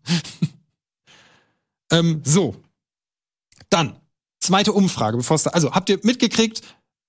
ähm, 1.91 2.23
so. 2.25 2.55
Dann, 3.71 3.97
zweite 4.39 4.73
Umfrage, 4.73 5.17
bevor 5.17 5.35
es 5.35 5.43
da, 5.43 5.51
also 5.51 5.73
habt 5.73 5.89
ihr 5.89 5.99
mitgekriegt, 6.03 6.63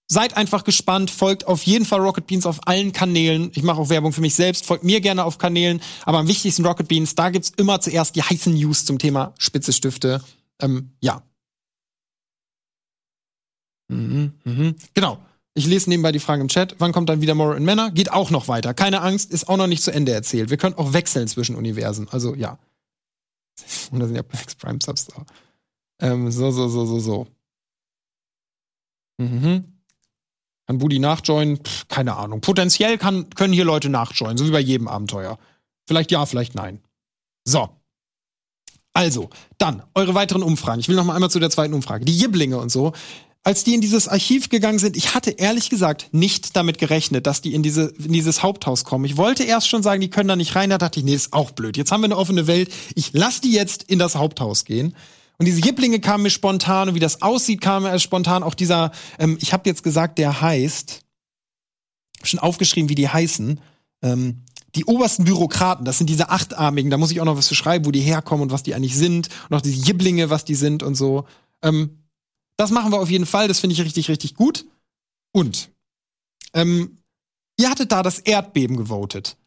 Seid 0.09 0.37
einfach 0.37 0.63
gespannt, 0.63 1.11
folgt 1.11 1.47
auf 1.47 1.63
jeden 1.63 1.83
Fall 1.83 1.99
Rocket 1.99 2.27
Beans 2.27 2.45
auf 2.45 2.65
allen 2.65 2.93
Kanälen. 2.93 3.51
Ich 3.53 3.63
mache 3.63 3.81
auch 3.81 3.89
Werbung 3.89 4.13
für 4.13 4.21
mich 4.21 4.35
selbst, 4.35 4.65
folgt 4.65 4.85
mir 4.85 5.01
gerne 5.01 5.25
auf 5.25 5.37
Kanälen, 5.37 5.81
aber 6.05 6.19
am 6.19 6.27
wichtigsten 6.29 6.65
Rocket 6.65 6.87
Beans, 6.87 7.13
da 7.15 7.29
gibt's 7.29 7.51
immer 7.57 7.81
zuerst 7.81 8.15
die 8.15 8.23
heißen 8.23 8.53
News 8.53 8.85
zum 8.85 8.99
Thema 8.99 9.33
Spitze 9.37 9.73
Stifte. 9.73 10.23
Ähm, 10.61 10.91
ja. 11.01 11.23
Mhm, 13.89 14.33
mhm. 14.45 14.75
Genau. 14.93 15.19
Ich 15.55 15.65
lese 15.65 15.89
nebenbei 15.89 16.11
die 16.11 16.19
Fragen 16.19 16.43
im 16.43 16.47
Chat. 16.49 16.75
Wann 16.77 16.93
kommt 16.93 17.09
dann 17.09 17.19
wieder 17.19 17.33
Moral 17.33 17.57
in 17.57 17.65
Männer? 17.65 17.91
Geht 17.91 18.11
auch 18.11 18.29
noch 18.29 18.47
weiter. 18.47 18.73
Keine 18.73 19.01
Angst, 19.01 19.31
ist 19.31 19.49
auch 19.49 19.57
noch 19.57 19.67
nicht 19.67 19.83
zu 19.83 19.91
Ende 19.91 20.13
erzählt. 20.13 20.49
Wir 20.51 20.57
können 20.57 20.75
auch 20.75 20.93
wechseln 20.93 21.27
zwischen 21.27 21.55
Universen. 21.55 22.07
Also 22.09 22.35
ja. 22.35 22.59
Und 23.91 23.99
da 23.99 24.05
sind 24.05 24.15
ja 24.15 24.21
Black 24.21 24.57
Prime 24.57 24.79
Subs. 24.81 25.07
Ähm, 25.99 26.31
so, 26.31 26.51
so, 26.51 26.69
so, 26.69 26.85
so, 26.85 26.99
so. 26.99 27.27
Mhm. 29.17 29.76
Kann 30.67 30.79
Budi 30.79 30.99
nachjoinen? 30.99 31.57
Pff, 31.63 31.87
keine 31.87 32.17
Ahnung. 32.17 32.41
Potenziell 32.41 32.97
kann, 32.97 33.29
können 33.31 33.53
hier 33.53 33.65
Leute 33.65 33.89
nachjoinen, 33.89 34.37
so 34.37 34.45
wie 34.45 34.51
bei 34.51 34.59
jedem 34.59 34.87
Abenteuer. 34.87 35.39
Vielleicht 35.87 36.11
ja, 36.11 36.25
vielleicht 36.25 36.55
nein. 36.55 36.81
So. 37.45 37.69
Also, 38.93 39.29
dann, 39.57 39.83
eure 39.95 40.13
weiteren 40.13 40.43
Umfragen. 40.43 40.81
Ich 40.81 40.89
will 40.89 40.95
noch 40.95 41.05
mal 41.05 41.13
einmal 41.13 41.29
zu 41.29 41.39
der 41.39 41.49
zweiten 41.49 41.73
Umfrage. 41.73 42.03
Die 42.03 42.17
Jiblinge 42.17 42.57
und 42.57 42.69
so. 42.69 42.91
Als 43.43 43.63
die 43.63 43.75
in 43.75 43.79
dieses 43.79 44.09
Archiv 44.09 44.49
gegangen 44.49 44.79
sind, 44.79 44.97
ich 44.97 45.15
hatte 45.15 45.31
ehrlich 45.31 45.69
gesagt 45.69 46.09
nicht 46.11 46.57
damit 46.57 46.79
gerechnet, 46.79 47.27
dass 47.27 47.41
die 47.41 47.53
in, 47.53 47.63
diese, 47.63 47.93
in 48.03 48.11
dieses 48.11 48.43
Haupthaus 48.43 48.83
kommen. 48.83 49.05
Ich 49.05 49.15
wollte 49.15 49.43
erst 49.43 49.69
schon 49.69 49.83
sagen, 49.83 50.01
die 50.01 50.09
können 50.09 50.27
da 50.27 50.35
nicht 50.35 50.55
rein. 50.55 50.69
Da 50.69 50.77
dachte 50.77 50.99
ich, 50.99 51.05
nee, 51.05 51.13
ist 51.13 51.31
auch 51.31 51.51
blöd. 51.51 51.77
Jetzt 51.77 51.93
haben 51.93 52.01
wir 52.01 52.05
eine 52.05 52.17
offene 52.17 52.47
Welt. 52.47 52.73
Ich 52.95 53.11
lass 53.13 53.39
die 53.39 53.53
jetzt 53.53 53.83
in 53.83 53.99
das 53.99 54.15
Haupthaus 54.15 54.65
gehen. 54.65 54.95
Und 55.37 55.45
diese 55.45 55.61
Jiblinge 55.61 55.99
kamen 55.99 56.23
mir 56.23 56.29
spontan 56.29 56.89
und 56.89 56.95
wie 56.95 56.99
das 56.99 57.21
aussieht, 57.21 57.61
kam 57.61 57.83
mir 57.83 57.99
spontan. 57.99 58.43
Auch 58.43 58.55
dieser, 58.55 58.91
ähm, 59.19 59.37
ich 59.39 59.53
habe 59.53 59.69
jetzt 59.69 59.83
gesagt, 59.83 60.17
der 60.17 60.41
heißt, 60.41 61.03
schon 62.23 62.39
aufgeschrieben, 62.39 62.89
wie 62.89 62.95
die 62.95 63.09
heißen. 63.09 63.59
Ähm, 64.01 64.43
die 64.75 64.85
obersten 64.85 65.25
Bürokraten, 65.25 65.85
das 65.85 65.97
sind 65.97 66.09
diese 66.09 66.29
achtarmigen, 66.29 66.91
da 66.91 66.97
muss 66.97 67.11
ich 67.11 67.21
auch 67.21 67.25
noch 67.25 67.37
was 67.37 67.47
zu 67.47 67.55
schreiben, 67.55 67.85
wo 67.85 67.91
die 67.91 68.01
herkommen 68.01 68.43
und 68.43 68.51
was 68.51 68.63
die 68.63 68.75
eigentlich 68.75 68.95
sind. 68.95 69.29
Und 69.49 69.55
auch 69.55 69.61
diese 69.61 69.83
Jiblinge, 69.83 70.29
was 70.29 70.45
die 70.45 70.55
sind 70.55 70.83
und 70.83 70.95
so. 70.95 71.25
Ähm, 71.61 72.03
das 72.57 72.71
machen 72.71 72.91
wir 72.91 72.99
auf 72.99 73.09
jeden 73.09 73.25
Fall, 73.25 73.47
das 73.47 73.59
finde 73.59 73.73
ich 73.73 73.81
richtig, 73.81 74.09
richtig 74.09 74.35
gut. 74.35 74.65
Und 75.31 75.71
ähm, 76.53 76.97
ihr 77.59 77.69
hattet 77.69 77.91
da 77.91 78.03
das 78.03 78.19
Erdbeben 78.19 78.77
gewotet. 78.77 79.37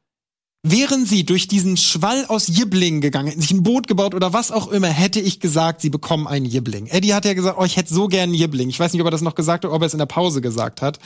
Wären 0.63 1.07
sie 1.07 1.25
durch 1.25 1.49
diesen 1.49 1.79
Schwall 1.79 2.27
aus 2.27 2.47
Jibling 2.49 3.01
gegangen, 3.01 3.29
hätten 3.29 3.41
sich 3.41 3.51
ein 3.51 3.63
Boot 3.63 3.89
gebaut 3.89 4.15
oder 4.15 4.35
was 4.35 4.51
auch 4.51 4.69
immer, 4.69 4.89
hätte 4.89 5.19
ich 5.19 5.41
gesagt, 5.41 5.81
sie 5.81 5.89
bekommen 5.89 6.27
einen 6.27 6.45
Jibling. 6.45 6.87
Eddie 6.87 7.15
hat 7.15 7.25
ja 7.25 7.33
gesagt, 7.33 7.57
oh, 7.59 7.65
ich 7.65 7.79
hätte 7.79 7.95
so 7.95 8.09
gern 8.09 8.25
einen 8.25 8.35
Jibling. 8.35 8.69
Ich 8.69 8.79
weiß 8.79 8.93
nicht, 8.93 9.01
ob 9.01 9.09
er 9.09 9.11
das 9.11 9.23
noch 9.23 9.35
gesagt 9.35 9.65
hat, 9.65 9.71
ob 9.71 9.81
er 9.81 9.87
es 9.87 9.95
in 9.95 9.99
der 9.99 10.05
Pause 10.05 10.43
gesagt 10.43 10.83
hat. 10.83 10.99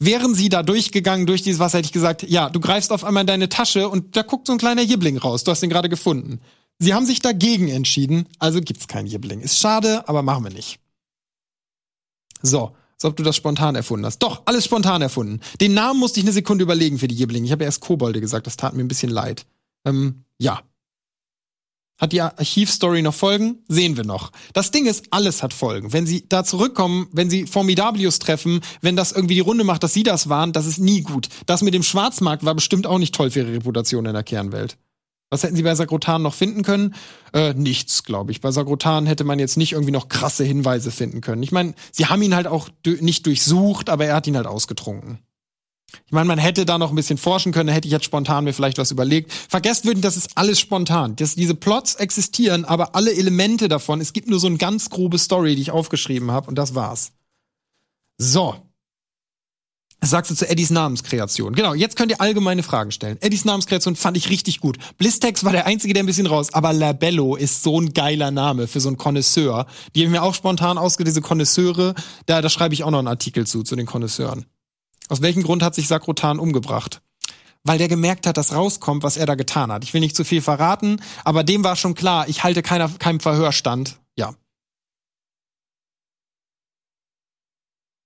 Wären 0.00 0.34
sie 0.34 0.48
da 0.48 0.64
durchgegangen 0.64 1.24
durch 1.26 1.42
dieses 1.42 1.60
Wasser, 1.60 1.78
hätte 1.78 1.86
ich 1.86 1.92
gesagt, 1.92 2.24
ja, 2.28 2.50
du 2.50 2.58
greifst 2.58 2.90
auf 2.90 3.04
einmal 3.04 3.20
in 3.20 3.28
deine 3.28 3.48
Tasche 3.48 3.88
und 3.88 4.16
da 4.16 4.22
guckt 4.22 4.48
so 4.48 4.52
ein 4.52 4.58
kleiner 4.58 4.82
Jibling 4.82 5.18
raus. 5.18 5.44
Du 5.44 5.52
hast 5.52 5.60
den 5.60 5.70
gerade 5.70 5.88
gefunden. 5.88 6.40
Sie 6.80 6.92
haben 6.92 7.06
sich 7.06 7.20
dagegen 7.20 7.68
entschieden, 7.68 8.26
also 8.40 8.60
gibt's 8.60 8.88
keinen 8.88 9.06
Jibling. 9.06 9.40
Ist 9.40 9.60
schade, 9.60 10.08
aber 10.08 10.22
machen 10.22 10.42
wir 10.42 10.52
nicht. 10.52 10.80
So. 12.42 12.72
Als 12.96 13.04
ob 13.04 13.16
du 13.16 13.22
das 13.22 13.36
spontan 13.36 13.74
erfunden 13.74 14.06
hast. 14.06 14.20
Doch, 14.20 14.42
alles 14.46 14.64
spontan 14.64 15.02
erfunden. 15.02 15.40
Den 15.60 15.74
Namen 15.74 16.00
musste 16.00 16.18
ich 16.18 16.24
eine 16.24 16.32
Sekunde 16.32 16.62
überlegen 16.62 16.98
für 16.98 17.08
die 17.08 17.14
Jiblinge. 17.14 17.44
Ich 17.44 17.52
habe 17.52 17.64
erst 17.64 17.80
Kobolde 17.80 18.22
gesagt, 18.22 18.46
das 18.46 18.56
tat 18.56 18.74
mir 18.74 18.82
ein 18.82 18.88
bisschen 18.88 19.10
leid. 19.10 19.44
Ähm, 19.84 20.24
ja. 20.38 20.62
Hat 21.98 22.12
die 22.12 22.22
Archivstory 22.22 23.02
noch 23.02 23.14
Folgen? 23.14 23.64
Sehen 23.68 23.98
wir 23.98 24.04
noch. 24.04 24.32
Das 24.54 24.70
Ding 24.70 24.86
ist, 24.86 25.06
alles 25.10 25.42
hat 25.42 25.52
Folgen. 25.52 25.92
Wenn 25.92 26.06
sie 26.06 26.26
da 26.26 26.42
zurückkommen, 26.42 27.08
wenn 27.12 27.28
sie 27.28 27.46
Formidablius 27.46 28.18
treffen, 28.18 28.60
wenn 28.80 28.96
das 28.96 29.12
irgendwie 29.12 29.34
die 29.34 29.40
Runde 29.40 29.64
macht, 29.64 29.82
dass 29.82 29.94
sie 29.94 30.02
das 30.02 30.30
waren, 30.30 30.52
das 30.52 30.66
ist 30.66 30.78
nie 30.78 31.02
gut. 31.02 31.28
Das 31.44 31.62
mit 31.62 31.74
dem 31.74 31.82
Schwarzmarkt 31.82 32.44
war 32.44 32.54
bestimmt 32.54 32.86
auch 32.86 32.98
nicht 32.98 33.14
toll 33.14 33.30
für 33.30 33.40
ihre 33.40 33.52
Reputation 33.52 34.06
in 34.06 34.14
der 34.14 34.24
Kernwelt. 34.24 34.78
Was 35.36 35.42
hätten 35.42 35.56
sie 35.56 35.64
bei 35.64 35.74
Sagrotan 35.74 36.22
noch 36.22 36.32
finden 36.32 36.62
können? 36.62 36.94
Äh, 37.34 37.52
nichts, 37.52 38.04
glaube 38.04 38.32
ich. 38.32 38.40
Bei 38.40 38.52
Sagrotan 38.52 39.04
hätte 39.04 39.22
man 39.22 39.38
jetzt 39.38 39.58
nicht 39.58 39.72
irgendwie 39.72 39.92
noch 39.92 40.08
krasse 40.08 40.44
Hinweise 40.44 40.90
finden 40.90 41.20
können. 41.20 41.42
Ich 41.42 41.52
meine, 41.52 41.74
sie 41.92 42.06
haben 42.06 42.22
ihn 42.22 42.34
halt 42.34 42.46
auch 42.46 42.70
nicht 42.86 43.26
durchsucht, 43.26 43.90
aber 43.90 44.06
er 44.06 44.14
hat 44.14 44.26
ihn 44.26 44.34
halt 44.38 44.46
ausgetrunken. 44.46 45.18
Ich 46.06 46.12
meine, 46.12 46.26
man 46.26 46.38
hätte 46.38 46.64
da 46.64 46.78
noch 46.78 46.88
ein 46.88 46.96
bisschen 46.96 47.18
forschen 47.18 47.52
können, 47.52 47.68
hätte 47.68 47.86
ich 47.86 47.92
jetzt 47.92 48.06
spontan 48.06 48.44
mir 48.44 48.54
vielleicht 48.54 48.78
was 48.78 48.90
überlegt. 48.90 49.30
Vergesst 49.30 49.84
würden, 49.84 50.00
das 50.00 50.16
ist 50.16 50.38
alles 50.38 50.58
spontan. 50.58 51.16
Das, 51.16 51.34
diese 51.34 51.54
Plots 51.54 51.96
existieren, 51.96 52.64
aber 52.64 52.94
alle 52.94 53.14
Elemente 53.14 53.68
davon, 53.68 54.00
es 54.00 54.14
gibt 54.14 54.30
nur 54.30 54.40
so 54.40 54.46
eine 54.46 54.56
ganz 54.56 54.88
grobe 54.88 55.18
Story, 55.18 55.54
die 55.54 55.60
ich 55.60 55.70
aufgeschrieben 55.70 56.30
habe 56.30 56.48
und 56.48 56.56
das 56.56 56.74
war's. 56.74 57.12
So. 58.16 58.54
Was 60.00 60.10
sagst 60.10 60.30
du 60.30 60.34
zu 60.34 60.48
Eddies 60.48 60.70
Namenskreation? 60.70 61.54
Genau, 61.54 61.74
jetzt 61.74 61.96
könnt 61.96 62.10
ihr 62.12 62.20
allgemeine 62.20 62.62
Fragen 62.62 62.90
stellen. 62.92 63.16
Eddies 63.20 63.44
Namenskreation 63.44 63.96
fand 63.96 64.16
ich 64.16 64.28
richtig 64.28 64.60
gut. 64.60 64.76
Blistex 64.98 65.42
war 65.42 65.52
der 65.52 65.66
einzige, 65.66 65.94
der 65.94 66.02
ein 66.02 66.06
bisschen 66.06 66.26
raus, 66.26 66.52
aber 66.52 66.72
Labello 66.72 67.34
ist 67.34 67.62
so 67.62 67.80
ein 67.80 67.92
geiler 67.94 68.30
Name 68.30 68.66
für 68.66 68.80
so 68.80 68.88
einen 68.88 68.98
Connoisseur. 68.98 69.66
Die 69.94 70.04
haben 70.04 70.12
mir 70.12 70.22
auch 70.22 70.34
spontan 70.34 70.78
ausgedacht, 70.78 71.08
diese 71.08 71.22
Connoisseure. 71.22 71.94
Da, 72.26 72.42
da 72.42 72.48
schreibe 72.48 72.74
ich 72.74 72.84
auch 72.84 72.90
noch 72.90 72.98
einen 72.98 73.08
Artikel 73.08 73.46
zu, 73.46 73.62
zu 73.62 73.74
den 73.74 73.86
Connoisseuren. 73.86 74.44
Aus 75.08 75.22
welchem 75.22 75.42
Grund 75.42 75.62
hat 75.62 75.74
sich 75.74 75.88
Sakrotan 75.88 76.38
umgebracht? 76.38 77.00
Weil 77.64 77.78
der 77.78 77.88
gemerkt 77.88 78.26
hat, 78.26 78.36
dass 78.36 78.54
rauskommt, 78.54 79.02
was 79.02 79.16
er 79.16 79.26
da 79.26 79.34
getan 79.34 79.72
hat. 79.72 79.82
Ich 79.82 79.94
will 79.94 80.00
nicht 80.00 80.14
zu 80.14 80.24
viel 80.24 80.42
verraten, 80.42 81.00
aber 81.24 81.42
dem 81.42 81.64
war 81.64 81.74
schon 81.74 81.94
klar, 81.94 82.28
ich 82.28 82.44
halte 82.44 82.62
keiner, 82.62 82.88
keinem 82.88 83.20
Verhörstand. 83.20 83.98
Ja. 84.16 84.34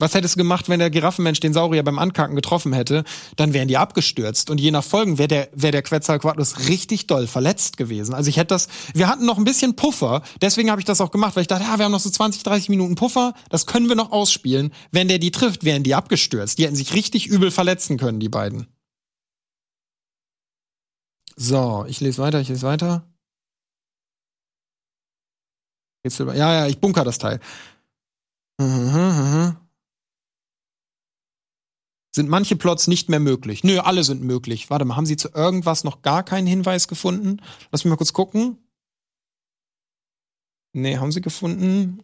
Was 0.01 0.15
hättest 0.15 0.35
du 0.35 0.39
gemacht, 0.39 0.71
wenn 0.71 0.79
der 0.79 0.89
Giraffenmensch 0.89 1.41
den 1.41 1.53
Saurier 1.53 1.83
beim 1.83 1.99
Ankacken 1.99 2.35
getroffen 2.35 2.73
hätte? 2.73 3.05
Dann 3.37 3.53
wären 3.53 3.69
die 3.69 3.77
abgestürzt. 3.77 4.49
Und 4.49 4.59
je 4.59 4.71
nach 4.71 4.83
Folgen 4.83 5.19
wäre 5.19 5.29
der, 5.29 5.49
wär 5.53 5.73
der 5.73 5.83
Quetzalcoatlus 5.83 6.69
richtig 6.69 7.07
doll 7.07 7.27
verletzt 7.27 7.77
gewesen. 7.77 8.15
Also 8.15 8.31
ich 8.31 8.39
hätte 8.39 8.55
das, 8.55 8.69
wir 8.95 9.09
hatten 9.09 9.27
noch 9.27 9.37
ein 9.37 9.45
bisschen 9.45 9.77
Puffer. 9.77 10.23
Deswegen 10.41 10.71
habe 10.71 10.81
ich 10.81 10.87
das 10.87 11.03
auch 11.03 11.11
gemacht, 11.11 11.37
weil 11.37 11.43
ich 11.43 11.49
dachte, 11.49 11.65
ja, 11.65 11.79
wir 11.79 11.85
haben 11.85 11.93
noch 11.93 12.01
so 12.01 12.09
20, 12.09 12.43
30 12.43 12.71
Minuten 12.71 12.95
Puffer. 12.95 13.35
Das 13.51 13.67
können 13.67 13.89
wir 13.89 13.95
noch 13.95 14.11
ausspielen. 14.11 14.73
Wenn 14.91 15.09
der 15.09 15.19
die 15.19 15.31
trifft, 15.31 15.65
wären 15.65 15.83
die 15.83 15.95
abgestürzt. 15.95 16.59
Die 16.59 16.65
hätten 16.65 16.77
sich 16.77 16.95
richtig 16.95 17.27
übel 17.27 17.51
verletzen 17.51 17.99
können, 17.99 18.21
die 18.21 18.31
beiden. 18.31 18.69
So, 21.37 21.85
ich 21.87 22.01
lese 22.01 22.23
weiter, 22.23 22.41
ich 22.41 22.49
lese 22.49 22.67
weiter. 22.67 23.07
Ja, 26.05 26.35
ja, 26.35 26.67
ich 26.67 26.81
bunker 26.81 27.05
das 27.05 27.19
Teil. 27.19 27.41
Mhm, 28.59 28.67
mhm. 28.67 29.60
Sind 32.13 32.29
manche 32.29 32.57
Plots 32.57 32.89
nicht 32.89 33.09
mehr 33.09 33.21
möglich? 33.21 33.63
Nö, 33.63 33.79
alle 33.79 34.03
sind 34.03 34.23
möglich. 34.23 34.69
Warte 34.69 34.85
mal, 34.85 34.97
haben 34.97 35.07
Sie 35.07 35.17
zu 35.17 35.29
irgendwas 35.33 35.85
noch 35.85 36.03
gar 36.03 36.25
keinen 36.25 36.47
Hinweis 36.47 36.89
gefunden? 36.89 37.41
Lass 37.71 37.85
mich 37.85 37.91
mal 37.91 37.97
kurz 37.97 38.13
gucken. 38.13 38.59
Nee, 40.73 40.99
haben 40.99 41.13
Sie 41.13 41.21
gefunden? 41.21 42.03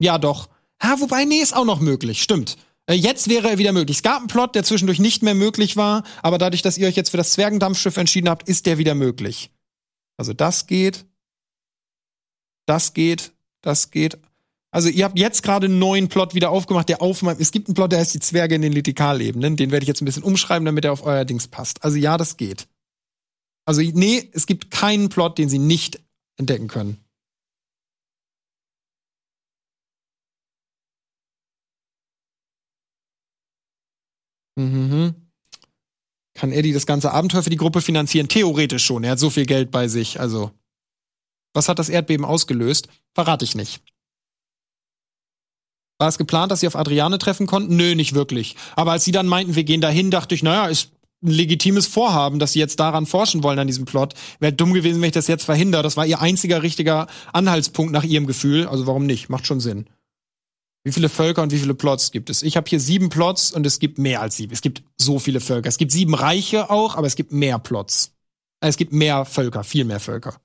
Ja, 0.00 0.18
doch. 0.18 0.48
Ha, 0.82 1.00
wobei, 1.00 1.24
nee, 1.24 1.40
ist 1.40 1.54
auch 1.54 1.64
noch 1.64 1.80
möglich. 1.80 2.22
Stimmt. 2.22 2.56
Äh, 2.86 2.94
jetzt 2.94 3.28
wäre 3.28 3.50
er 3.50 3.58
wieder 3.58 3.72
möglich. 3.72 3.98
Es 3.98 4.02
gab 4.02 4.18
einen 4.18 4.28
Plot, 4.28 4.54
der 4.54 4.64
zwischendurch 4.64 4.98
nicht 4.98 5.22
mehr 5.22 5.34
möglich 5.34 5.76
war, 5.76 6.04
aber 6.22 6.38
dadurch, 6.38 6.62
dass 6.62 6.78
ihr 6.78 6.88
euch 6.88 6.96
jetzt 6.96 7.10
für 7.10 7.16
das 7.16 7.32
Zwergendampfschiff 7.32 7.96
entschieden 7.96 8.28
habt, 8.28 8.48
ist 8.48 8.66
der 8.66 8.78
wieder 8.78 8.94
möglich. 8.94 9.50
Also 10.16 10.32
das 10.32 10.66
geht. 10.66 11.04
Das 12.66 12.94
geht. 12.94 13.32
Das 13.60 13.90
geht. 13.90 14.18
Also 14.70 14.90
ihr 14.90 15.04
habt 15.04 15.18
jetzt 15.18 15.42
gerade 15.42 15.66
einen 15.66 15.78
neuen 15.78 16.08
Plot 16.08 16.34
wieder 16.34 16.50
aufgemacht, 16.50 16.88
der 16.88 17.00
auf 17.00 17.22
es 17.22 17.52
gibt 17.52 17.68
einen 17.68 17.74
Plot, 17.74 17.92
der 17.92 18.00
heißt 18.00 18.14
die 18.14 18.20
Zwerge 18.20 18.54
in 18.54 18.62
den 18.62 18.72
Litikalebenen, 18.72 19.56
den 19.56 19.70
werde 19.70 19.84
ich 19.84 19.88
jetzt 19.88 20.02
ein 20.02 20.04
bisschen 20.04 20.22
umschreiben, 20.22 20.66
damit 20.66 20.84
er 20.84 20.92
auf 20.92 21.04
euer 21.04 21.24
Dings 21.24 21.48
passt. 21.48 21.82
Also 21.84 21.96
ja, 21.96 22.18
das 22.18 22.36
geht. 22.36 22.68
Also 23.64 23.80
nee, 23.80 24.30
es 24.32 24.46
gibt 24.46 24.70
keinen 24.70 25.08
Plot, 25.08 25.38
den 25.38 25.48
sie 25.48 25.58
nicht 25.58 26.00
entdecken 26.36 26.68
können. 26.68 26.98
Mhm. 34.56 35.14
Kann 36.34 36.52
Eddie 36.52 36.72
das 36.72 36.86
ganze 36.86 37.12
Abenteuer 37.12 37.42
für 37.42 37.50
die 37.50 37.56
Gruppe 37.56 37.80
finanzieren? 37.80 38.28
Theoretisch 38.28 38.84
schon. 38.84 39.04
Er 39.04 39.12
hat 39.12 39.18
so 39.18 39.30
viel 39.30 39.46
Geld 39.46 39.70
bei 39.70 39.88
sich. 39.88 40.20
Also, 40.20 40.50
was 41.54 41.68
hat 41.68 41.78
das 41.78 41.88
Erdbeben 41.88 42.24
ausgelöst? 42.24 42.88
Verrate 43.14 43.44
ich 43.44 43.54
nicht. 43.54 43.82
War 45.98 46.08
es 46.08 46.18
geplant, 46.18 46.52
dass 46.52 46.60
sie 46.60 46.68
auf 46.68 46.76
Adriane 46.76 47.18
treffen 47.18 47.46
konnten? 47.46 47.76
Nö, 47.76 47.94
nicht 47.94 48.14
wirklich. 48.14 48.54
Aber 48.76 48.92
als 48.92 49.04
sie 49.04 49.10
dann 49.12 49.26
meinten, 49.26 49.56
wir 49.56 49.64
gehen 49.64 49.80
dahin, 49.80 50.10
dachte 50.10 50.34
ich, 50.34 50.44
naja, 50.44 50.68
ist 50.68 50.92
ein 51.22 51.30
legitimes 51.30 51.86
Vorhaben, 51.86 52.38
dass 52.38 52.52
sie 52.52 52.60
jetzt 52.60 52.78
daran 52.78 53.06
forschen 53.06 53.42
wollen 53.42 53.58
an 53.58 53.66
diesem 53.66 53.84
Plot. 53.84 54.14
Wäre 54.38 54.52
dumm 54.52 54.72
gewesen, 54.72 55.00
wenn 55.00 55.08
ich 55.08 55.14
das 55.14 55.26
jetzt 55.26 55.44
verhindere. 55.44 55.82
Das 55.82 55.96
war 55.96 56.06
ihr 56.06 56.20
einziger 56.20 56.62
richtiger 56.62 57.08
Anhaltspunkt 57.32 57.92
nach 57.92 58.04
ihrem 58.04 58.28
Gefühl. 58.28 58.68
Also 58.68 58.86
warum 58.86 59.06
nicht? 59.06 59.28
Macht 59.28 59.46
schon 59.46 59.58
Sinn. 59.58 59.88
Wie 60.84 60.92
viele 60.92 61.08
Völker 61.08 61.42
und 61.42 61.50
wie 61.50 61.58
viele 61.58 61.74
Plots 61.74 62.12
gibt 62.12 62.30
es? 62.30 62.44
Ich 62.44 62.56
habe 62.56 62.68
hier 62.70 62.78
sieben 62.78 63.08
Plots 63.08 63.50
und 63.50 63.66
es 63.66 63.80
gibt 63.80 63.98
mehr 63.98 64.20
als 64.20 64.36
sieben. 64.36 64.52
Es 64.52 64.62
gibt 64.62 64.84
so 64.96 65.18
viele 65.18 65.40
Völker. 65.40 65.68
Es 65.68 65.78
gibt 65.78 65.90
sieben 65.90 66.14
Reiche 66.14 66.70
auch, 66.70 66.94
aber 66.94 67.08
es 67.08 67.16
gibt 67.16 67.32
mehr 67.32 67.58
Plots. 67.58 68.12
Es 68.60 68.76
gibt 68.76 68.92
mehr 68.92 69.24
Völker, 69.24 69.64
viel 69.64 69.84
mehr 69.84 70.00
Völker. 70.00 70.36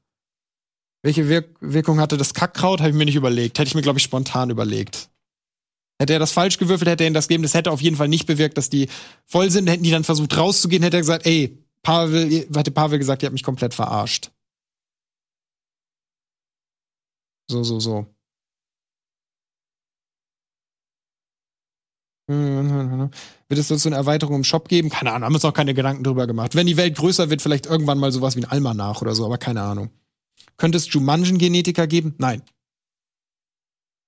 Welche 1.04 1.30
Wirk 1.30 1.50
Wirkung 1.60 2.00
hatte 2.00 2.18
das 2.18 2.34
Kackkraut? 2.34 2.80
Habe 2.80 2.90
ich 2.90 2.96
mir 2.96 3.06
nicht 3.06 3.16
überlegt. 3.16 3.60
Hätte 3.60 3.68
ich 3.68 3.76
mir, 3.76 3.82
glaube 3.84 4.00
ich, 4.00 4.04
spontan 4.04 4.50
überlegt. 4.50 5.10
Hätte 6.00 6.14
er 6.14 6.20
das 6.20 6.32
falsch 6.32 6.58
gewürfelt, 6.58 6.90
hätte 6.90 7.04
er 7.04 7.08
ihnen 7.08 7.14
das 7.14 7.28
gegeben. 7.28 7.44
Das 7.44 7.54
hätte 7.54 7.72
auf 7.72 7.82
jeden 7.82 7.96
Fall 7.96 8.08
nicht 8.08 8.26
bewirkt, 8.26 8.58
dass 8.58 8.70
die 8.70 8.90
voll 9.26 9.50
sind. 9.50 9.70
Hätten 9.70 9.84
die 9.84 9.92
dann 9.92 10.04
versucht 10.04 10.36
rauszugehen, 10.36 10.84
hätte 10.84 10.98
er 10.98 11.02
gesagt, 11.02 11.26
ey, 11.26 11.64
Pavel, 11.82 12.48
hätte 12.56 12.72
Pavel 12.72 13.00
gesagt, 13.00 13.24
ihr 13.24 13.28
habt 13.28 13.34
mich 13.34 13.44
komplett 13.44 13.74
verarscht. 13.74 14.32
So, 17.50 17.64
so, 17.64 17.80
so. 17.80 18.06
Wird 22.28 23.60
es 23.60 23.68
so 23.68 23.90
eine 23.90 23.98
Erweiterung 23.98 24.38
im 24.38 24.44
Shop 24.46 24.70
geben? 24.70 24.90
Keine 24.90 25.12
Ahnung, 25.12 25.26
haben 25.26 25.34
uns 25.34 25.44
noch 25.44 25.54
keine 25.54 25.74
Gedanken 25.74 26.04
drüber 26.04 26.26
gemacht. 26.26 26.56
Wenn 26.56 26.68
die 26.68 26.78
Welt 26.78 26.96
größer 26.96 27.30
wird, 27.30 27.42
vielleicht 27.42 27.66
irgendwann 27.66 28.00
mal 28.00 28.12
sowas 28.12 28.36
wie 28.38 28.44
ein 28.44 28.50
Almanach 28.50 29.02
oder 29.02 29.14
so, 29.14 29.26
aber 29.26 29.38
keine 29.38 29.62
Ahnung. 29.62 29.90
Könnte 30.58 30.78
es 30.78 30.92
Jumanjen-Genetiker 30.92 31.86
geben? 31.86 32.16
Nein. 32.18 32.42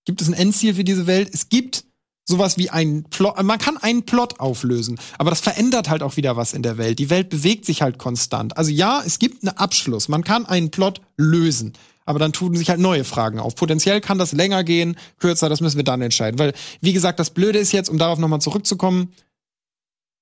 Gibt 0.06 0.22
es 0.22 0.28
ein 0.28 0.34
Endziel 0.34 0.76
für 0.76 0.84
diese 0.84 1.08
Welt? 1.08 1.30
Es 1.34 1.50
gibt 1.50 1.84
sowas 2.26 2.58
wie 2.58 2.70
ein 2.70 3.04
Plot. 3.04 3.42
Man 3.44 3.60
kann 3.60 3.78
einen 3.78 4.04
Plot 4.04 4.40
auflösen, 4.40 5.00
aber 5.18 5.30
das 5.30 5.42
verändert 5.42 5.90
halt 5.90 6.04
auch 6.04 6.18
wieder 6.18 6.36
was 6.36 6.54
in 6.54 6.64
der 6.64 6.78
Welt. 6.78 7.00
Die 7.00 7.10
Welt 7.10 7.30
bewegt 7.30 7.66
sich 7.66 7.82
halt 7.82 7.98
konstant. 7.98 8.58
Also 8.58 8.72
ja, 8.72 9.02
es 9.06 9.20
gibt 9.20 9.44
einen 9.44 9.58
Abschluss. 9.58 10.08
Man 10.08 10.24
kann 10.24 10.46
einen 10.46 10.72
Plot 10.72 11.02
lösen. 11.18 11.74
Aber 12.08 12.20
dann 12.20 12.34
tun 12.34 12.56
sich 12.56 12.70
halt 12.70 12.80
neue 12.80 13.04
Fragen 13.04 13.40
auf. 13.40 13.56
Potenziell 13.56 14.00
kann 14.00 14.20
das 14.20 14.32
länger 14.32 14.64
gehen, 14.64 14.96
kürzer, 15.18 15.50
das 15.50 15.60
müssen 15.60 15.78
wir 15.78 15.84
dann 15.84 16.04
entscheiden. 16.04 16.38
Weil, 16.38 16.54
wie 16.80 16.94
gesagt, 16.94 17.20
das 17.20 17.32
Blöde 17.32 17.58
ist 17.58 17.72
jetzt, 17.72 17.90
um 17.90 17.98
darauf 17.98 18.20
nochmal 18.20 18.42
zurückzukommen, 18.42 19.12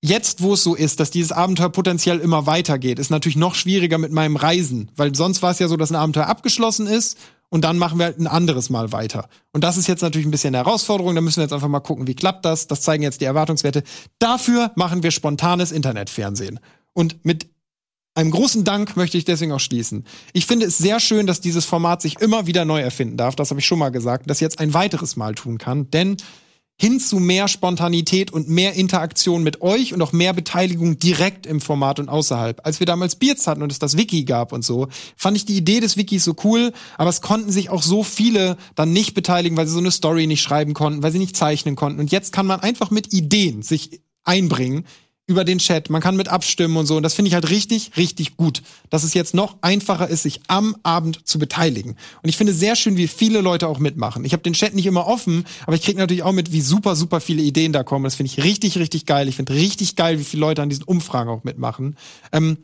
jetzt, 0.01 0.41
wo 0.41 0.53
es 0.53 0.63
so 0.63 0.75
ist, 0.75 1.01
dass 1.01 1.11
dieses 1.11 1.33
Abenteuer 1.33 1.69
potenziell 1.69 2.19
immer 2.19 2.45
weitergeht, 2.45 2.99
ist 2.99 3.11
natürlich 3.11 3.35
noch 3.35 3.53
schwieriger 3.53 3.97
mit 3.97 4.13
meinem 4.13 4.37
Reisen. 4.37 4.91
Weil 4.95 5.13
sonst 5.13 5.41
war 5.41 5.51
es 5.51 5.59
ja 5.59 5.67
so, 5.67 5.75
dass 5.75 5.91
ein 5.91 5.97
Abenteuer 5.97 6.27
abgeschlossen 6.27 6.87
ist 6.87 7.17
und 7.53 7.61
dann 7.61 7.77
machen 7.77 7.99
wir 7.99 8.05
halt 8.05 8.17
ein 8.17 8.25
anderes 8.25 8.71
Mal 8.71 8.91
weiter. 8.93 9.29
Und 9.51 9.63
das 9.63 9.77
ist 9.77 9.87
jetzt 9.87 10.01
natürlich 10.01 10.25
ein 10.25 10.31
bisschen 10.31 10.55
eine 10.55 10.65
Herausforderung. 10.65 11.13
Da 11.13 11.21
müssen 11.21 11.37
wir 11.37 11.43
jetzt 11.43 11.53
einfach 11.53 11.67
mal 11.67 11.81
gucken, 11.81 12.07
wie 12.07 12.15
klappt 12.15 12.45
das. 12.45 12.65
Das 12.65 12.81
zeigen 12.81 13.03
jetzt 13.03 13.21
die 13.21 13.25
Erwartungswerte. 13.25 13.83
Dafür 14.17 14.71
machen 14.73 15.03
wir 15.03 15.11
spontanes 15.11 15.71
Internetfernsehen. 15.71 16.59
Und 16.93 17.23
mit 17.23 17.45
einem 18.15 18.31
großen 18.31 18.63
Dank 18.63 18.97
möchte 18.97 19.19
ich 19.19 19.25
deswegen 19.25 19.51
auch 19.51 19.59
schließen. 19.59 20.03
Ich 20.33 20.47
finde 20.47 20.65
es 20.65 20.79
sehr 20.79 20.99
schön, 20.99 21.27
dass 21.27 21.41
dieses 21.41 21.63
Format 21.63 22.01
sich 22.01 22.19
immer 22.21 22.47
wieder 22.47 22.65
neu 22.65 22.81
erfinden 22.81 23.17
darf. 23.17 23.35
Das 23.35 23.51
habe 23.51 23.59
ich 23.59 23.67
schon 23.67 23.77
mal 23.77 23.91
gesagt. 23.91 24.27
Das 24.31 24.39
jetzt 24.39 24.59
ein 24.59 24.73
weiteres 24.73 25.15
Mal 25.15 25.35
tun 25.35 25.59
kann. 25.59 25.91
Denn 25.91 26.17
hin 26.79 26.99
zu 26.99 27.19
mehr 27.19 27.47
Spontanität 27.47 28.31
und 28.31 28.49
mehr 28.49 28.73
Interaktion 28.73 29.43
mit 29.43 29.61
euch 29.61 29.93
und 29.93 30.01
auch 30.01 30.11
mehr 30.11 30.33
Beteiligung 30.33 30.97
direkt 30.97 31.45
im 31.45 31.61
Format 31.61 31.99
und 31.99 32.09
außerhalb. 32.09 32.65
Als 32.65 32.79
wir 32.79 32.87
damals 32.87 33.15
Beards 33.15 33.47
hatten 33.47 33.61
und 33.61 33.71
es 33.71 33.79
das 33.79 33.97
Wiki 33.97 34.23
gab 34.25 34.51
und 34.51 34.65
so, 34.65 34.87
fand 35.15 35.37
ich 35.37 35.45
die 35.45 35.57
Idee 35.57 35.79
des 35.79 35.97
Wikis 35.97 36.23
so 36.23 36.35
cool, 36.43 36.73
aber 36.97 37.09
es 37.09 37.21
konnten 37.21 37.51
sich 37.51 37.69
auch 37.69 37.83
so 37.83 38.03
viele 38.03 38.57
dann 38.75 38.91
nicht 38.91 39.13
beteiligen, 39.13 39.55
weil 39.55 39.67
sie 39.67 39.73
so 39.73 39.79
eine 39.79 39.91
Story 39.91 40.27
nicht 40.27 40.41
schreiben 40.41 40.73
konnten, 40.73 41.03
weil 41.03 41.11
sie 41.11 41.19
nicht 41.19 41.37
zeichnen 41.37 41.75
konnten. 41.75 41.99
Und 41.99 42.11
jetzt 42.11 42.33
kann 42.33 42.47
man 42.47 42.59
einfach 42.59 42.91
mit 42.91 43.13
Ideen 43.13 43.61
sich 43.61 44.01
einbringen 44.23 44.85
über 45.25 45.45
den 45.45 45.59
Chat, 45.59 45.89
man 45.89 46.01
kann 46.01 46.17
mit 46.17 46.27
abstimmen 46.27 46.75
und 46.75 46.85
so. 46.85 46.97
Und 46.97 47.03
das 47.03 47.13
finde 47.13 47.29
ich 47.29 47.33
halt 47.33 47.49
richtig, 47.49 47.91
richtig 47.95 48.35
gut, 48.35 48.61
dass 48.89 49.03
es 49.03 49.13
jetzt 49.13 49.33
noch 49.33 49.57
einfacher 49.61 50.09
ist, 50.09 50.23
sich 50.23 50.41
am 50.47 50.75
Abend 50.83 51.25
zu 51.27 51.39
beteiligen. 51.39 51.95
Und 52.21 52.29
ich 52.29 52.35
finde 52.35 52.53
sehr 52.53 52.75
schön, 52.75 52.97
wie 52.97 53.07
viele 53.07 53.39
Leute 53.39 53.67
auch 53.67 53.79
mitmachen. 53.79 54.25
Ich 54.25 54.33
habe 54.33 54.43
den 54.43 54.53
Chat 54.53 54.75
nicht 54.75 54.85
immer 54.85 55.07
offen, 55.07 55.45
aber 55.65 55.75
ich 55.75 55.81
kriege 55.81 55.97
natürlich 55.97 56.23
auch 56.23 56.33
mit, 56.33 56.51
wie 56.51 56.61
super, 56.61 56.95
super 56.95 57.21
viele 57.21 57.41
Ideen 57.41 57.71
da 57.71 57.83
kommen. 57.83 58.03
Das 58.03 58.15
finde 58.15 58.31
ich 58.31 58.43
richtig, 58.43 58.77
richtig 58.77 59.05
geil. 59.05 59.29
Ich 59.29 59.37
finde 59.37 59.53
richtig 59.53 59.95
geil, 59.95 60.19
wie 60.19 60.25
viele 60.25 60.41
Leute 60.41 60.61
an 60.61 60.69
diesen 60.69 60.83
Umfragen 60.83 61.29
auch 61.29 61.43
mitmachen. 61.43 61.95
Ähm, 62.33 62.57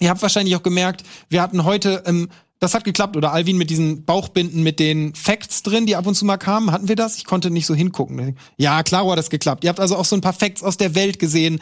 Ihr 0.00 0.08
habt 0.08 0.22
wahrscheinlich 0.22 0.56
auch 0.56 0.62
gemerkt, 0.62 1.04
wir 1.28 1.42
hatten 1.42 1.64
heute, 1.64 2.02
ähm, 2.06 2.30
das 2.60 2.74
hat 2.74 2.84
geklappt, 2.84 3.16
oder 3.16 3.32
Alvin 3.32 3.56
mit 3.56 3.70
diesen 3.70 4.04
Bauchbinden 4.04 4.62
mit 4.62 4.78
den 4.78 5.14
Facts 5.14 5.62
drin, 5.62 5.86
die 5.86 5.96
ab 5.96 6.06
und 6.06 6.14
zu 6.14 6.26
mal 6.26 6.36
kamen. 6.36 6.70
Hatten 6.70 6.88
wir 6.88 6.96
das? 6.96 7.16
Ich 7.16 7.24
konnte 7.24 7.50
nicht 7.50 7.66
so 7.66 7.74
hingucken. 7.74 8.36
Ja, 8.58 8.82
klar 8.82 9.10
hat 9.10 9.18
das 9.18 9.30
geklappt. 9.30 9.64
Ihr 9.64 9.70
habt 9.70 9.80
also 9.80 9.96
auch 9.96 10.04
so 10.04 10.14
ein 10.14 10.20
paar 10.20 10.34
Facts 10.34 10.62
aus 10.62 10.76
der 10.76 10.94
Welt 10.94 11.18
gesehen. 11.18 11.58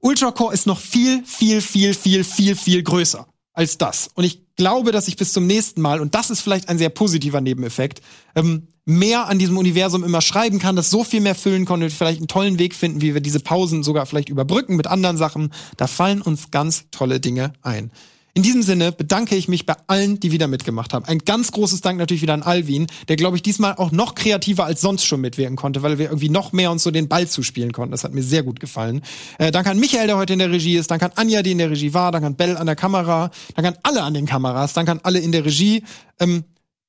Ultracore 0.00 0.52
ist 0.52 0.66
noch 0.66 0.80
viel, 0.80 1.22
viel, 1.24 1.60
viel, 1.60 1.94
viel, 1.94 2.24
viel, 2.24 2.56
viel 2.56 2.82
größer 2.82 3.26
als 3.54 3.78
das. 3.78 4.10
Und 4.14 4.24
ich 4.24 4.40
glaube, 4.56 4.90
dass 4.92 5.08
ich 5.08 5.16
bis 5.16 5.32
zum 5.32 5.46
nächsten 5.46 5.80
Mal, 5.80 6.00
und 6.00 6.14
das 6.14 6.30
ist 6.30 6.40
vielleicht 6.40 6.68
ein 6.68 6.78
sehr 6.78 6.90
positiver 6.90 7.40
Nebeneffekt, 7.40 8.02
ähm, 8.34 8.66
mehr 8.84 9.28
an 9.28 9.38
diesem 9.38 9.56
Universum 9.56 10.04
immer 10.04 10.20
schreiben 10.20 10.58
kann, 10.58 10.76
das 10.76 10.90
so 10.90 11.04
viel 11.04 11.20
mehr 11.20 11.34
füllen 11.34 11.64
konnte, 11.64 11.88
vielleicht 11.90 12.18
einen 12.18 12.28
tollen 12.28 12.58
Weg 12.58 12.74
finden, 12.74 13.00
wie 13.00 13.14
wir 13.14 13.20
diese 13.20 13.40
Pausen 13.40 13.82
sogar 13.82 14.04
vielleicht 14.04 14.28
überbrücken 14.28 14.76
mit 14.76 14.88
anderen 14.88 15.16
Sachen. 15.16 15.52
Da 15.76 15.86
fallen 15.86 16.20
uns 16.20 16.50
ganz 16.50 16.86
tolle 16.90 17.20
Dinge 17.20 17.52
ein. 17.62 17.90
In 18.36 18.42
diesem 18.42 18.64
Sinne 18.64 18.90
bedanke 18.90 19.36
ich 19.36 19.46
mich 19.46 19.64
bei 19.64 19.76
allen, 19.86 20.18
die 20.18 20.32
wieder 20.32 20.48
mitgemacht 20.48 20.92
haben. 20.92 21.04
Ein 21.04 21.20
ganz 21.20 21.52
großes 21.52 21.82
Dank 21.82 22.00
natürlich 22.00 22.22
wieder 22.22 22.34
an 22.34 22.42
Alvin, 22.42 22.88
der, 23.06 23.14
glaube 23.14 23.36
ich, 23.36 23.44
diesmal 23.44 23.76
auch 23.76 23.92
noch 23.92 24.16
kreativer 24.16 24.64
als 24.64 24.80
sonst 24.80 25.04
schon 25.04 25.20
mitwirken 25.20 25.54
konnte, 25.54 25.84
weil 25.84 25.98
wir 25.98 26.06
irgendwie 26.06 26.30
noch 26.30 26.52
mehr 26.52 26.72
uns 26.72 26.82
so 26.82 26.90
den 26.90 27.06
Ball 27.06 27.28
zuspielen 27.28 27.72
konnten. 27.72 27.92
Das 27.92 28.02
hat 28.02 28.12
mir 28.12 28.24
sehr 28.24 28.42
gut 28.42 28.58
gefallen. 28.58 29.02
Äh, 29.38 29.52
danke 29.52 29.70
an 29.70 29.78
Michael, 29.78 30.08
der 30.08 30.16
heute 30.16 30.32
in 30.32 30.40
der 30.40 30.50
Regie 30.50 30.76
ist. 30.76 30.90
Danke 30.90 31.04
an 31.04 31.12
Anja, 31.14 31.42
die 31.42 31.52
in 31.52 31.58
der 31.58 31.70
Regie 31.70 31.94
war. 31.94 32.10
Danke 32.10 32.26
an 32.26 32.34
Bell 32.34 32.56
an 32.56 32.66
der 32.66 32.74
Kamera. 32.74 33.30
Danke 33.54 33.68
an 33.68 33.78
alle 33.84 34.02
an 34.02 34.14
den 34.14 34.26
Kameras. 34.26 34.72
Danke 34.72 34.90
an 34.90 35.00
alle 35.04 35.20
in 35.20 35.30
der 35.30 35.44
Regie. 35.44 35.84
Ähm, 36.18 36.42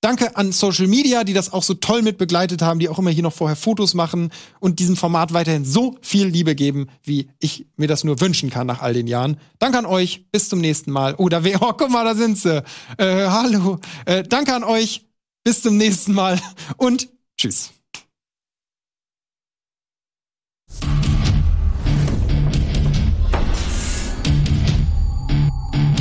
Danke 0.05 0.35
an 0.35 0.51
Social 0.51 0.85
Media, 0.85 1.23
die 1.23 1.33
das 1.33 1.51
auch 1.51 1.63
so 1.63 1.73
toll 1.73 2.03
mit 2.03 2.19
begleitet 2.19 2.61
haben, 2.61 2.77
die 2.77 2.89
auch 2.89 2.99
immer 2.99 3.09
hier 3.09 3.23
noch 3.23 3.33
vorher 3.33 3.55
Fotos 3.55 3.95
machen 3.95 4.29
und 4.59 4.77
diesem 4.77 4.95
Format 4.95 5.33
weiterhin 5.33 5.65
so 5.65 5.97
viel 5.99 6.27
Liebe 6.27 6.53
geben, 6.53 6.89
wie 7.01 7.27
ich 7.39 7.65
mir 7.75 7.87
das 7.87 8.03
nur 8.03 8.21
wünschen 8.21 8.51
kann 8.51 8.67
nach 8.67 8.83
all 8.83 8.93
den 8.93 9.07
Jahren. 9.07 9.37
Danke 9.57 9.79
an 9.79 9.87
euch, 9.87 10.27
bis 10.31 10.47
zum 10.47 10.61
nächsten 10.61 10.91
Mal. 10.91 11.15
Oder 11.15 11.43
wer, 11.43 11.59
oh, 11.63 11.73
guck 11.75 11.89
mal, 11.89 12.05
da 12.05 12.13
sind 12.13 12.37
sie. 12.37 12.63
Äh, 12.99 13.25
hallo. 13.29 13.79
Äh, 14.05 14.21
danke 14.21 14.53
an 14.53 14.63
euch, 14.63 15.07
bis 15.43 15.63
zum 15.63 15.75
nächsten 15.75 16.13
Mal 16.13 16.39
und 16.77 17.09
tschüss. 17.35 17.74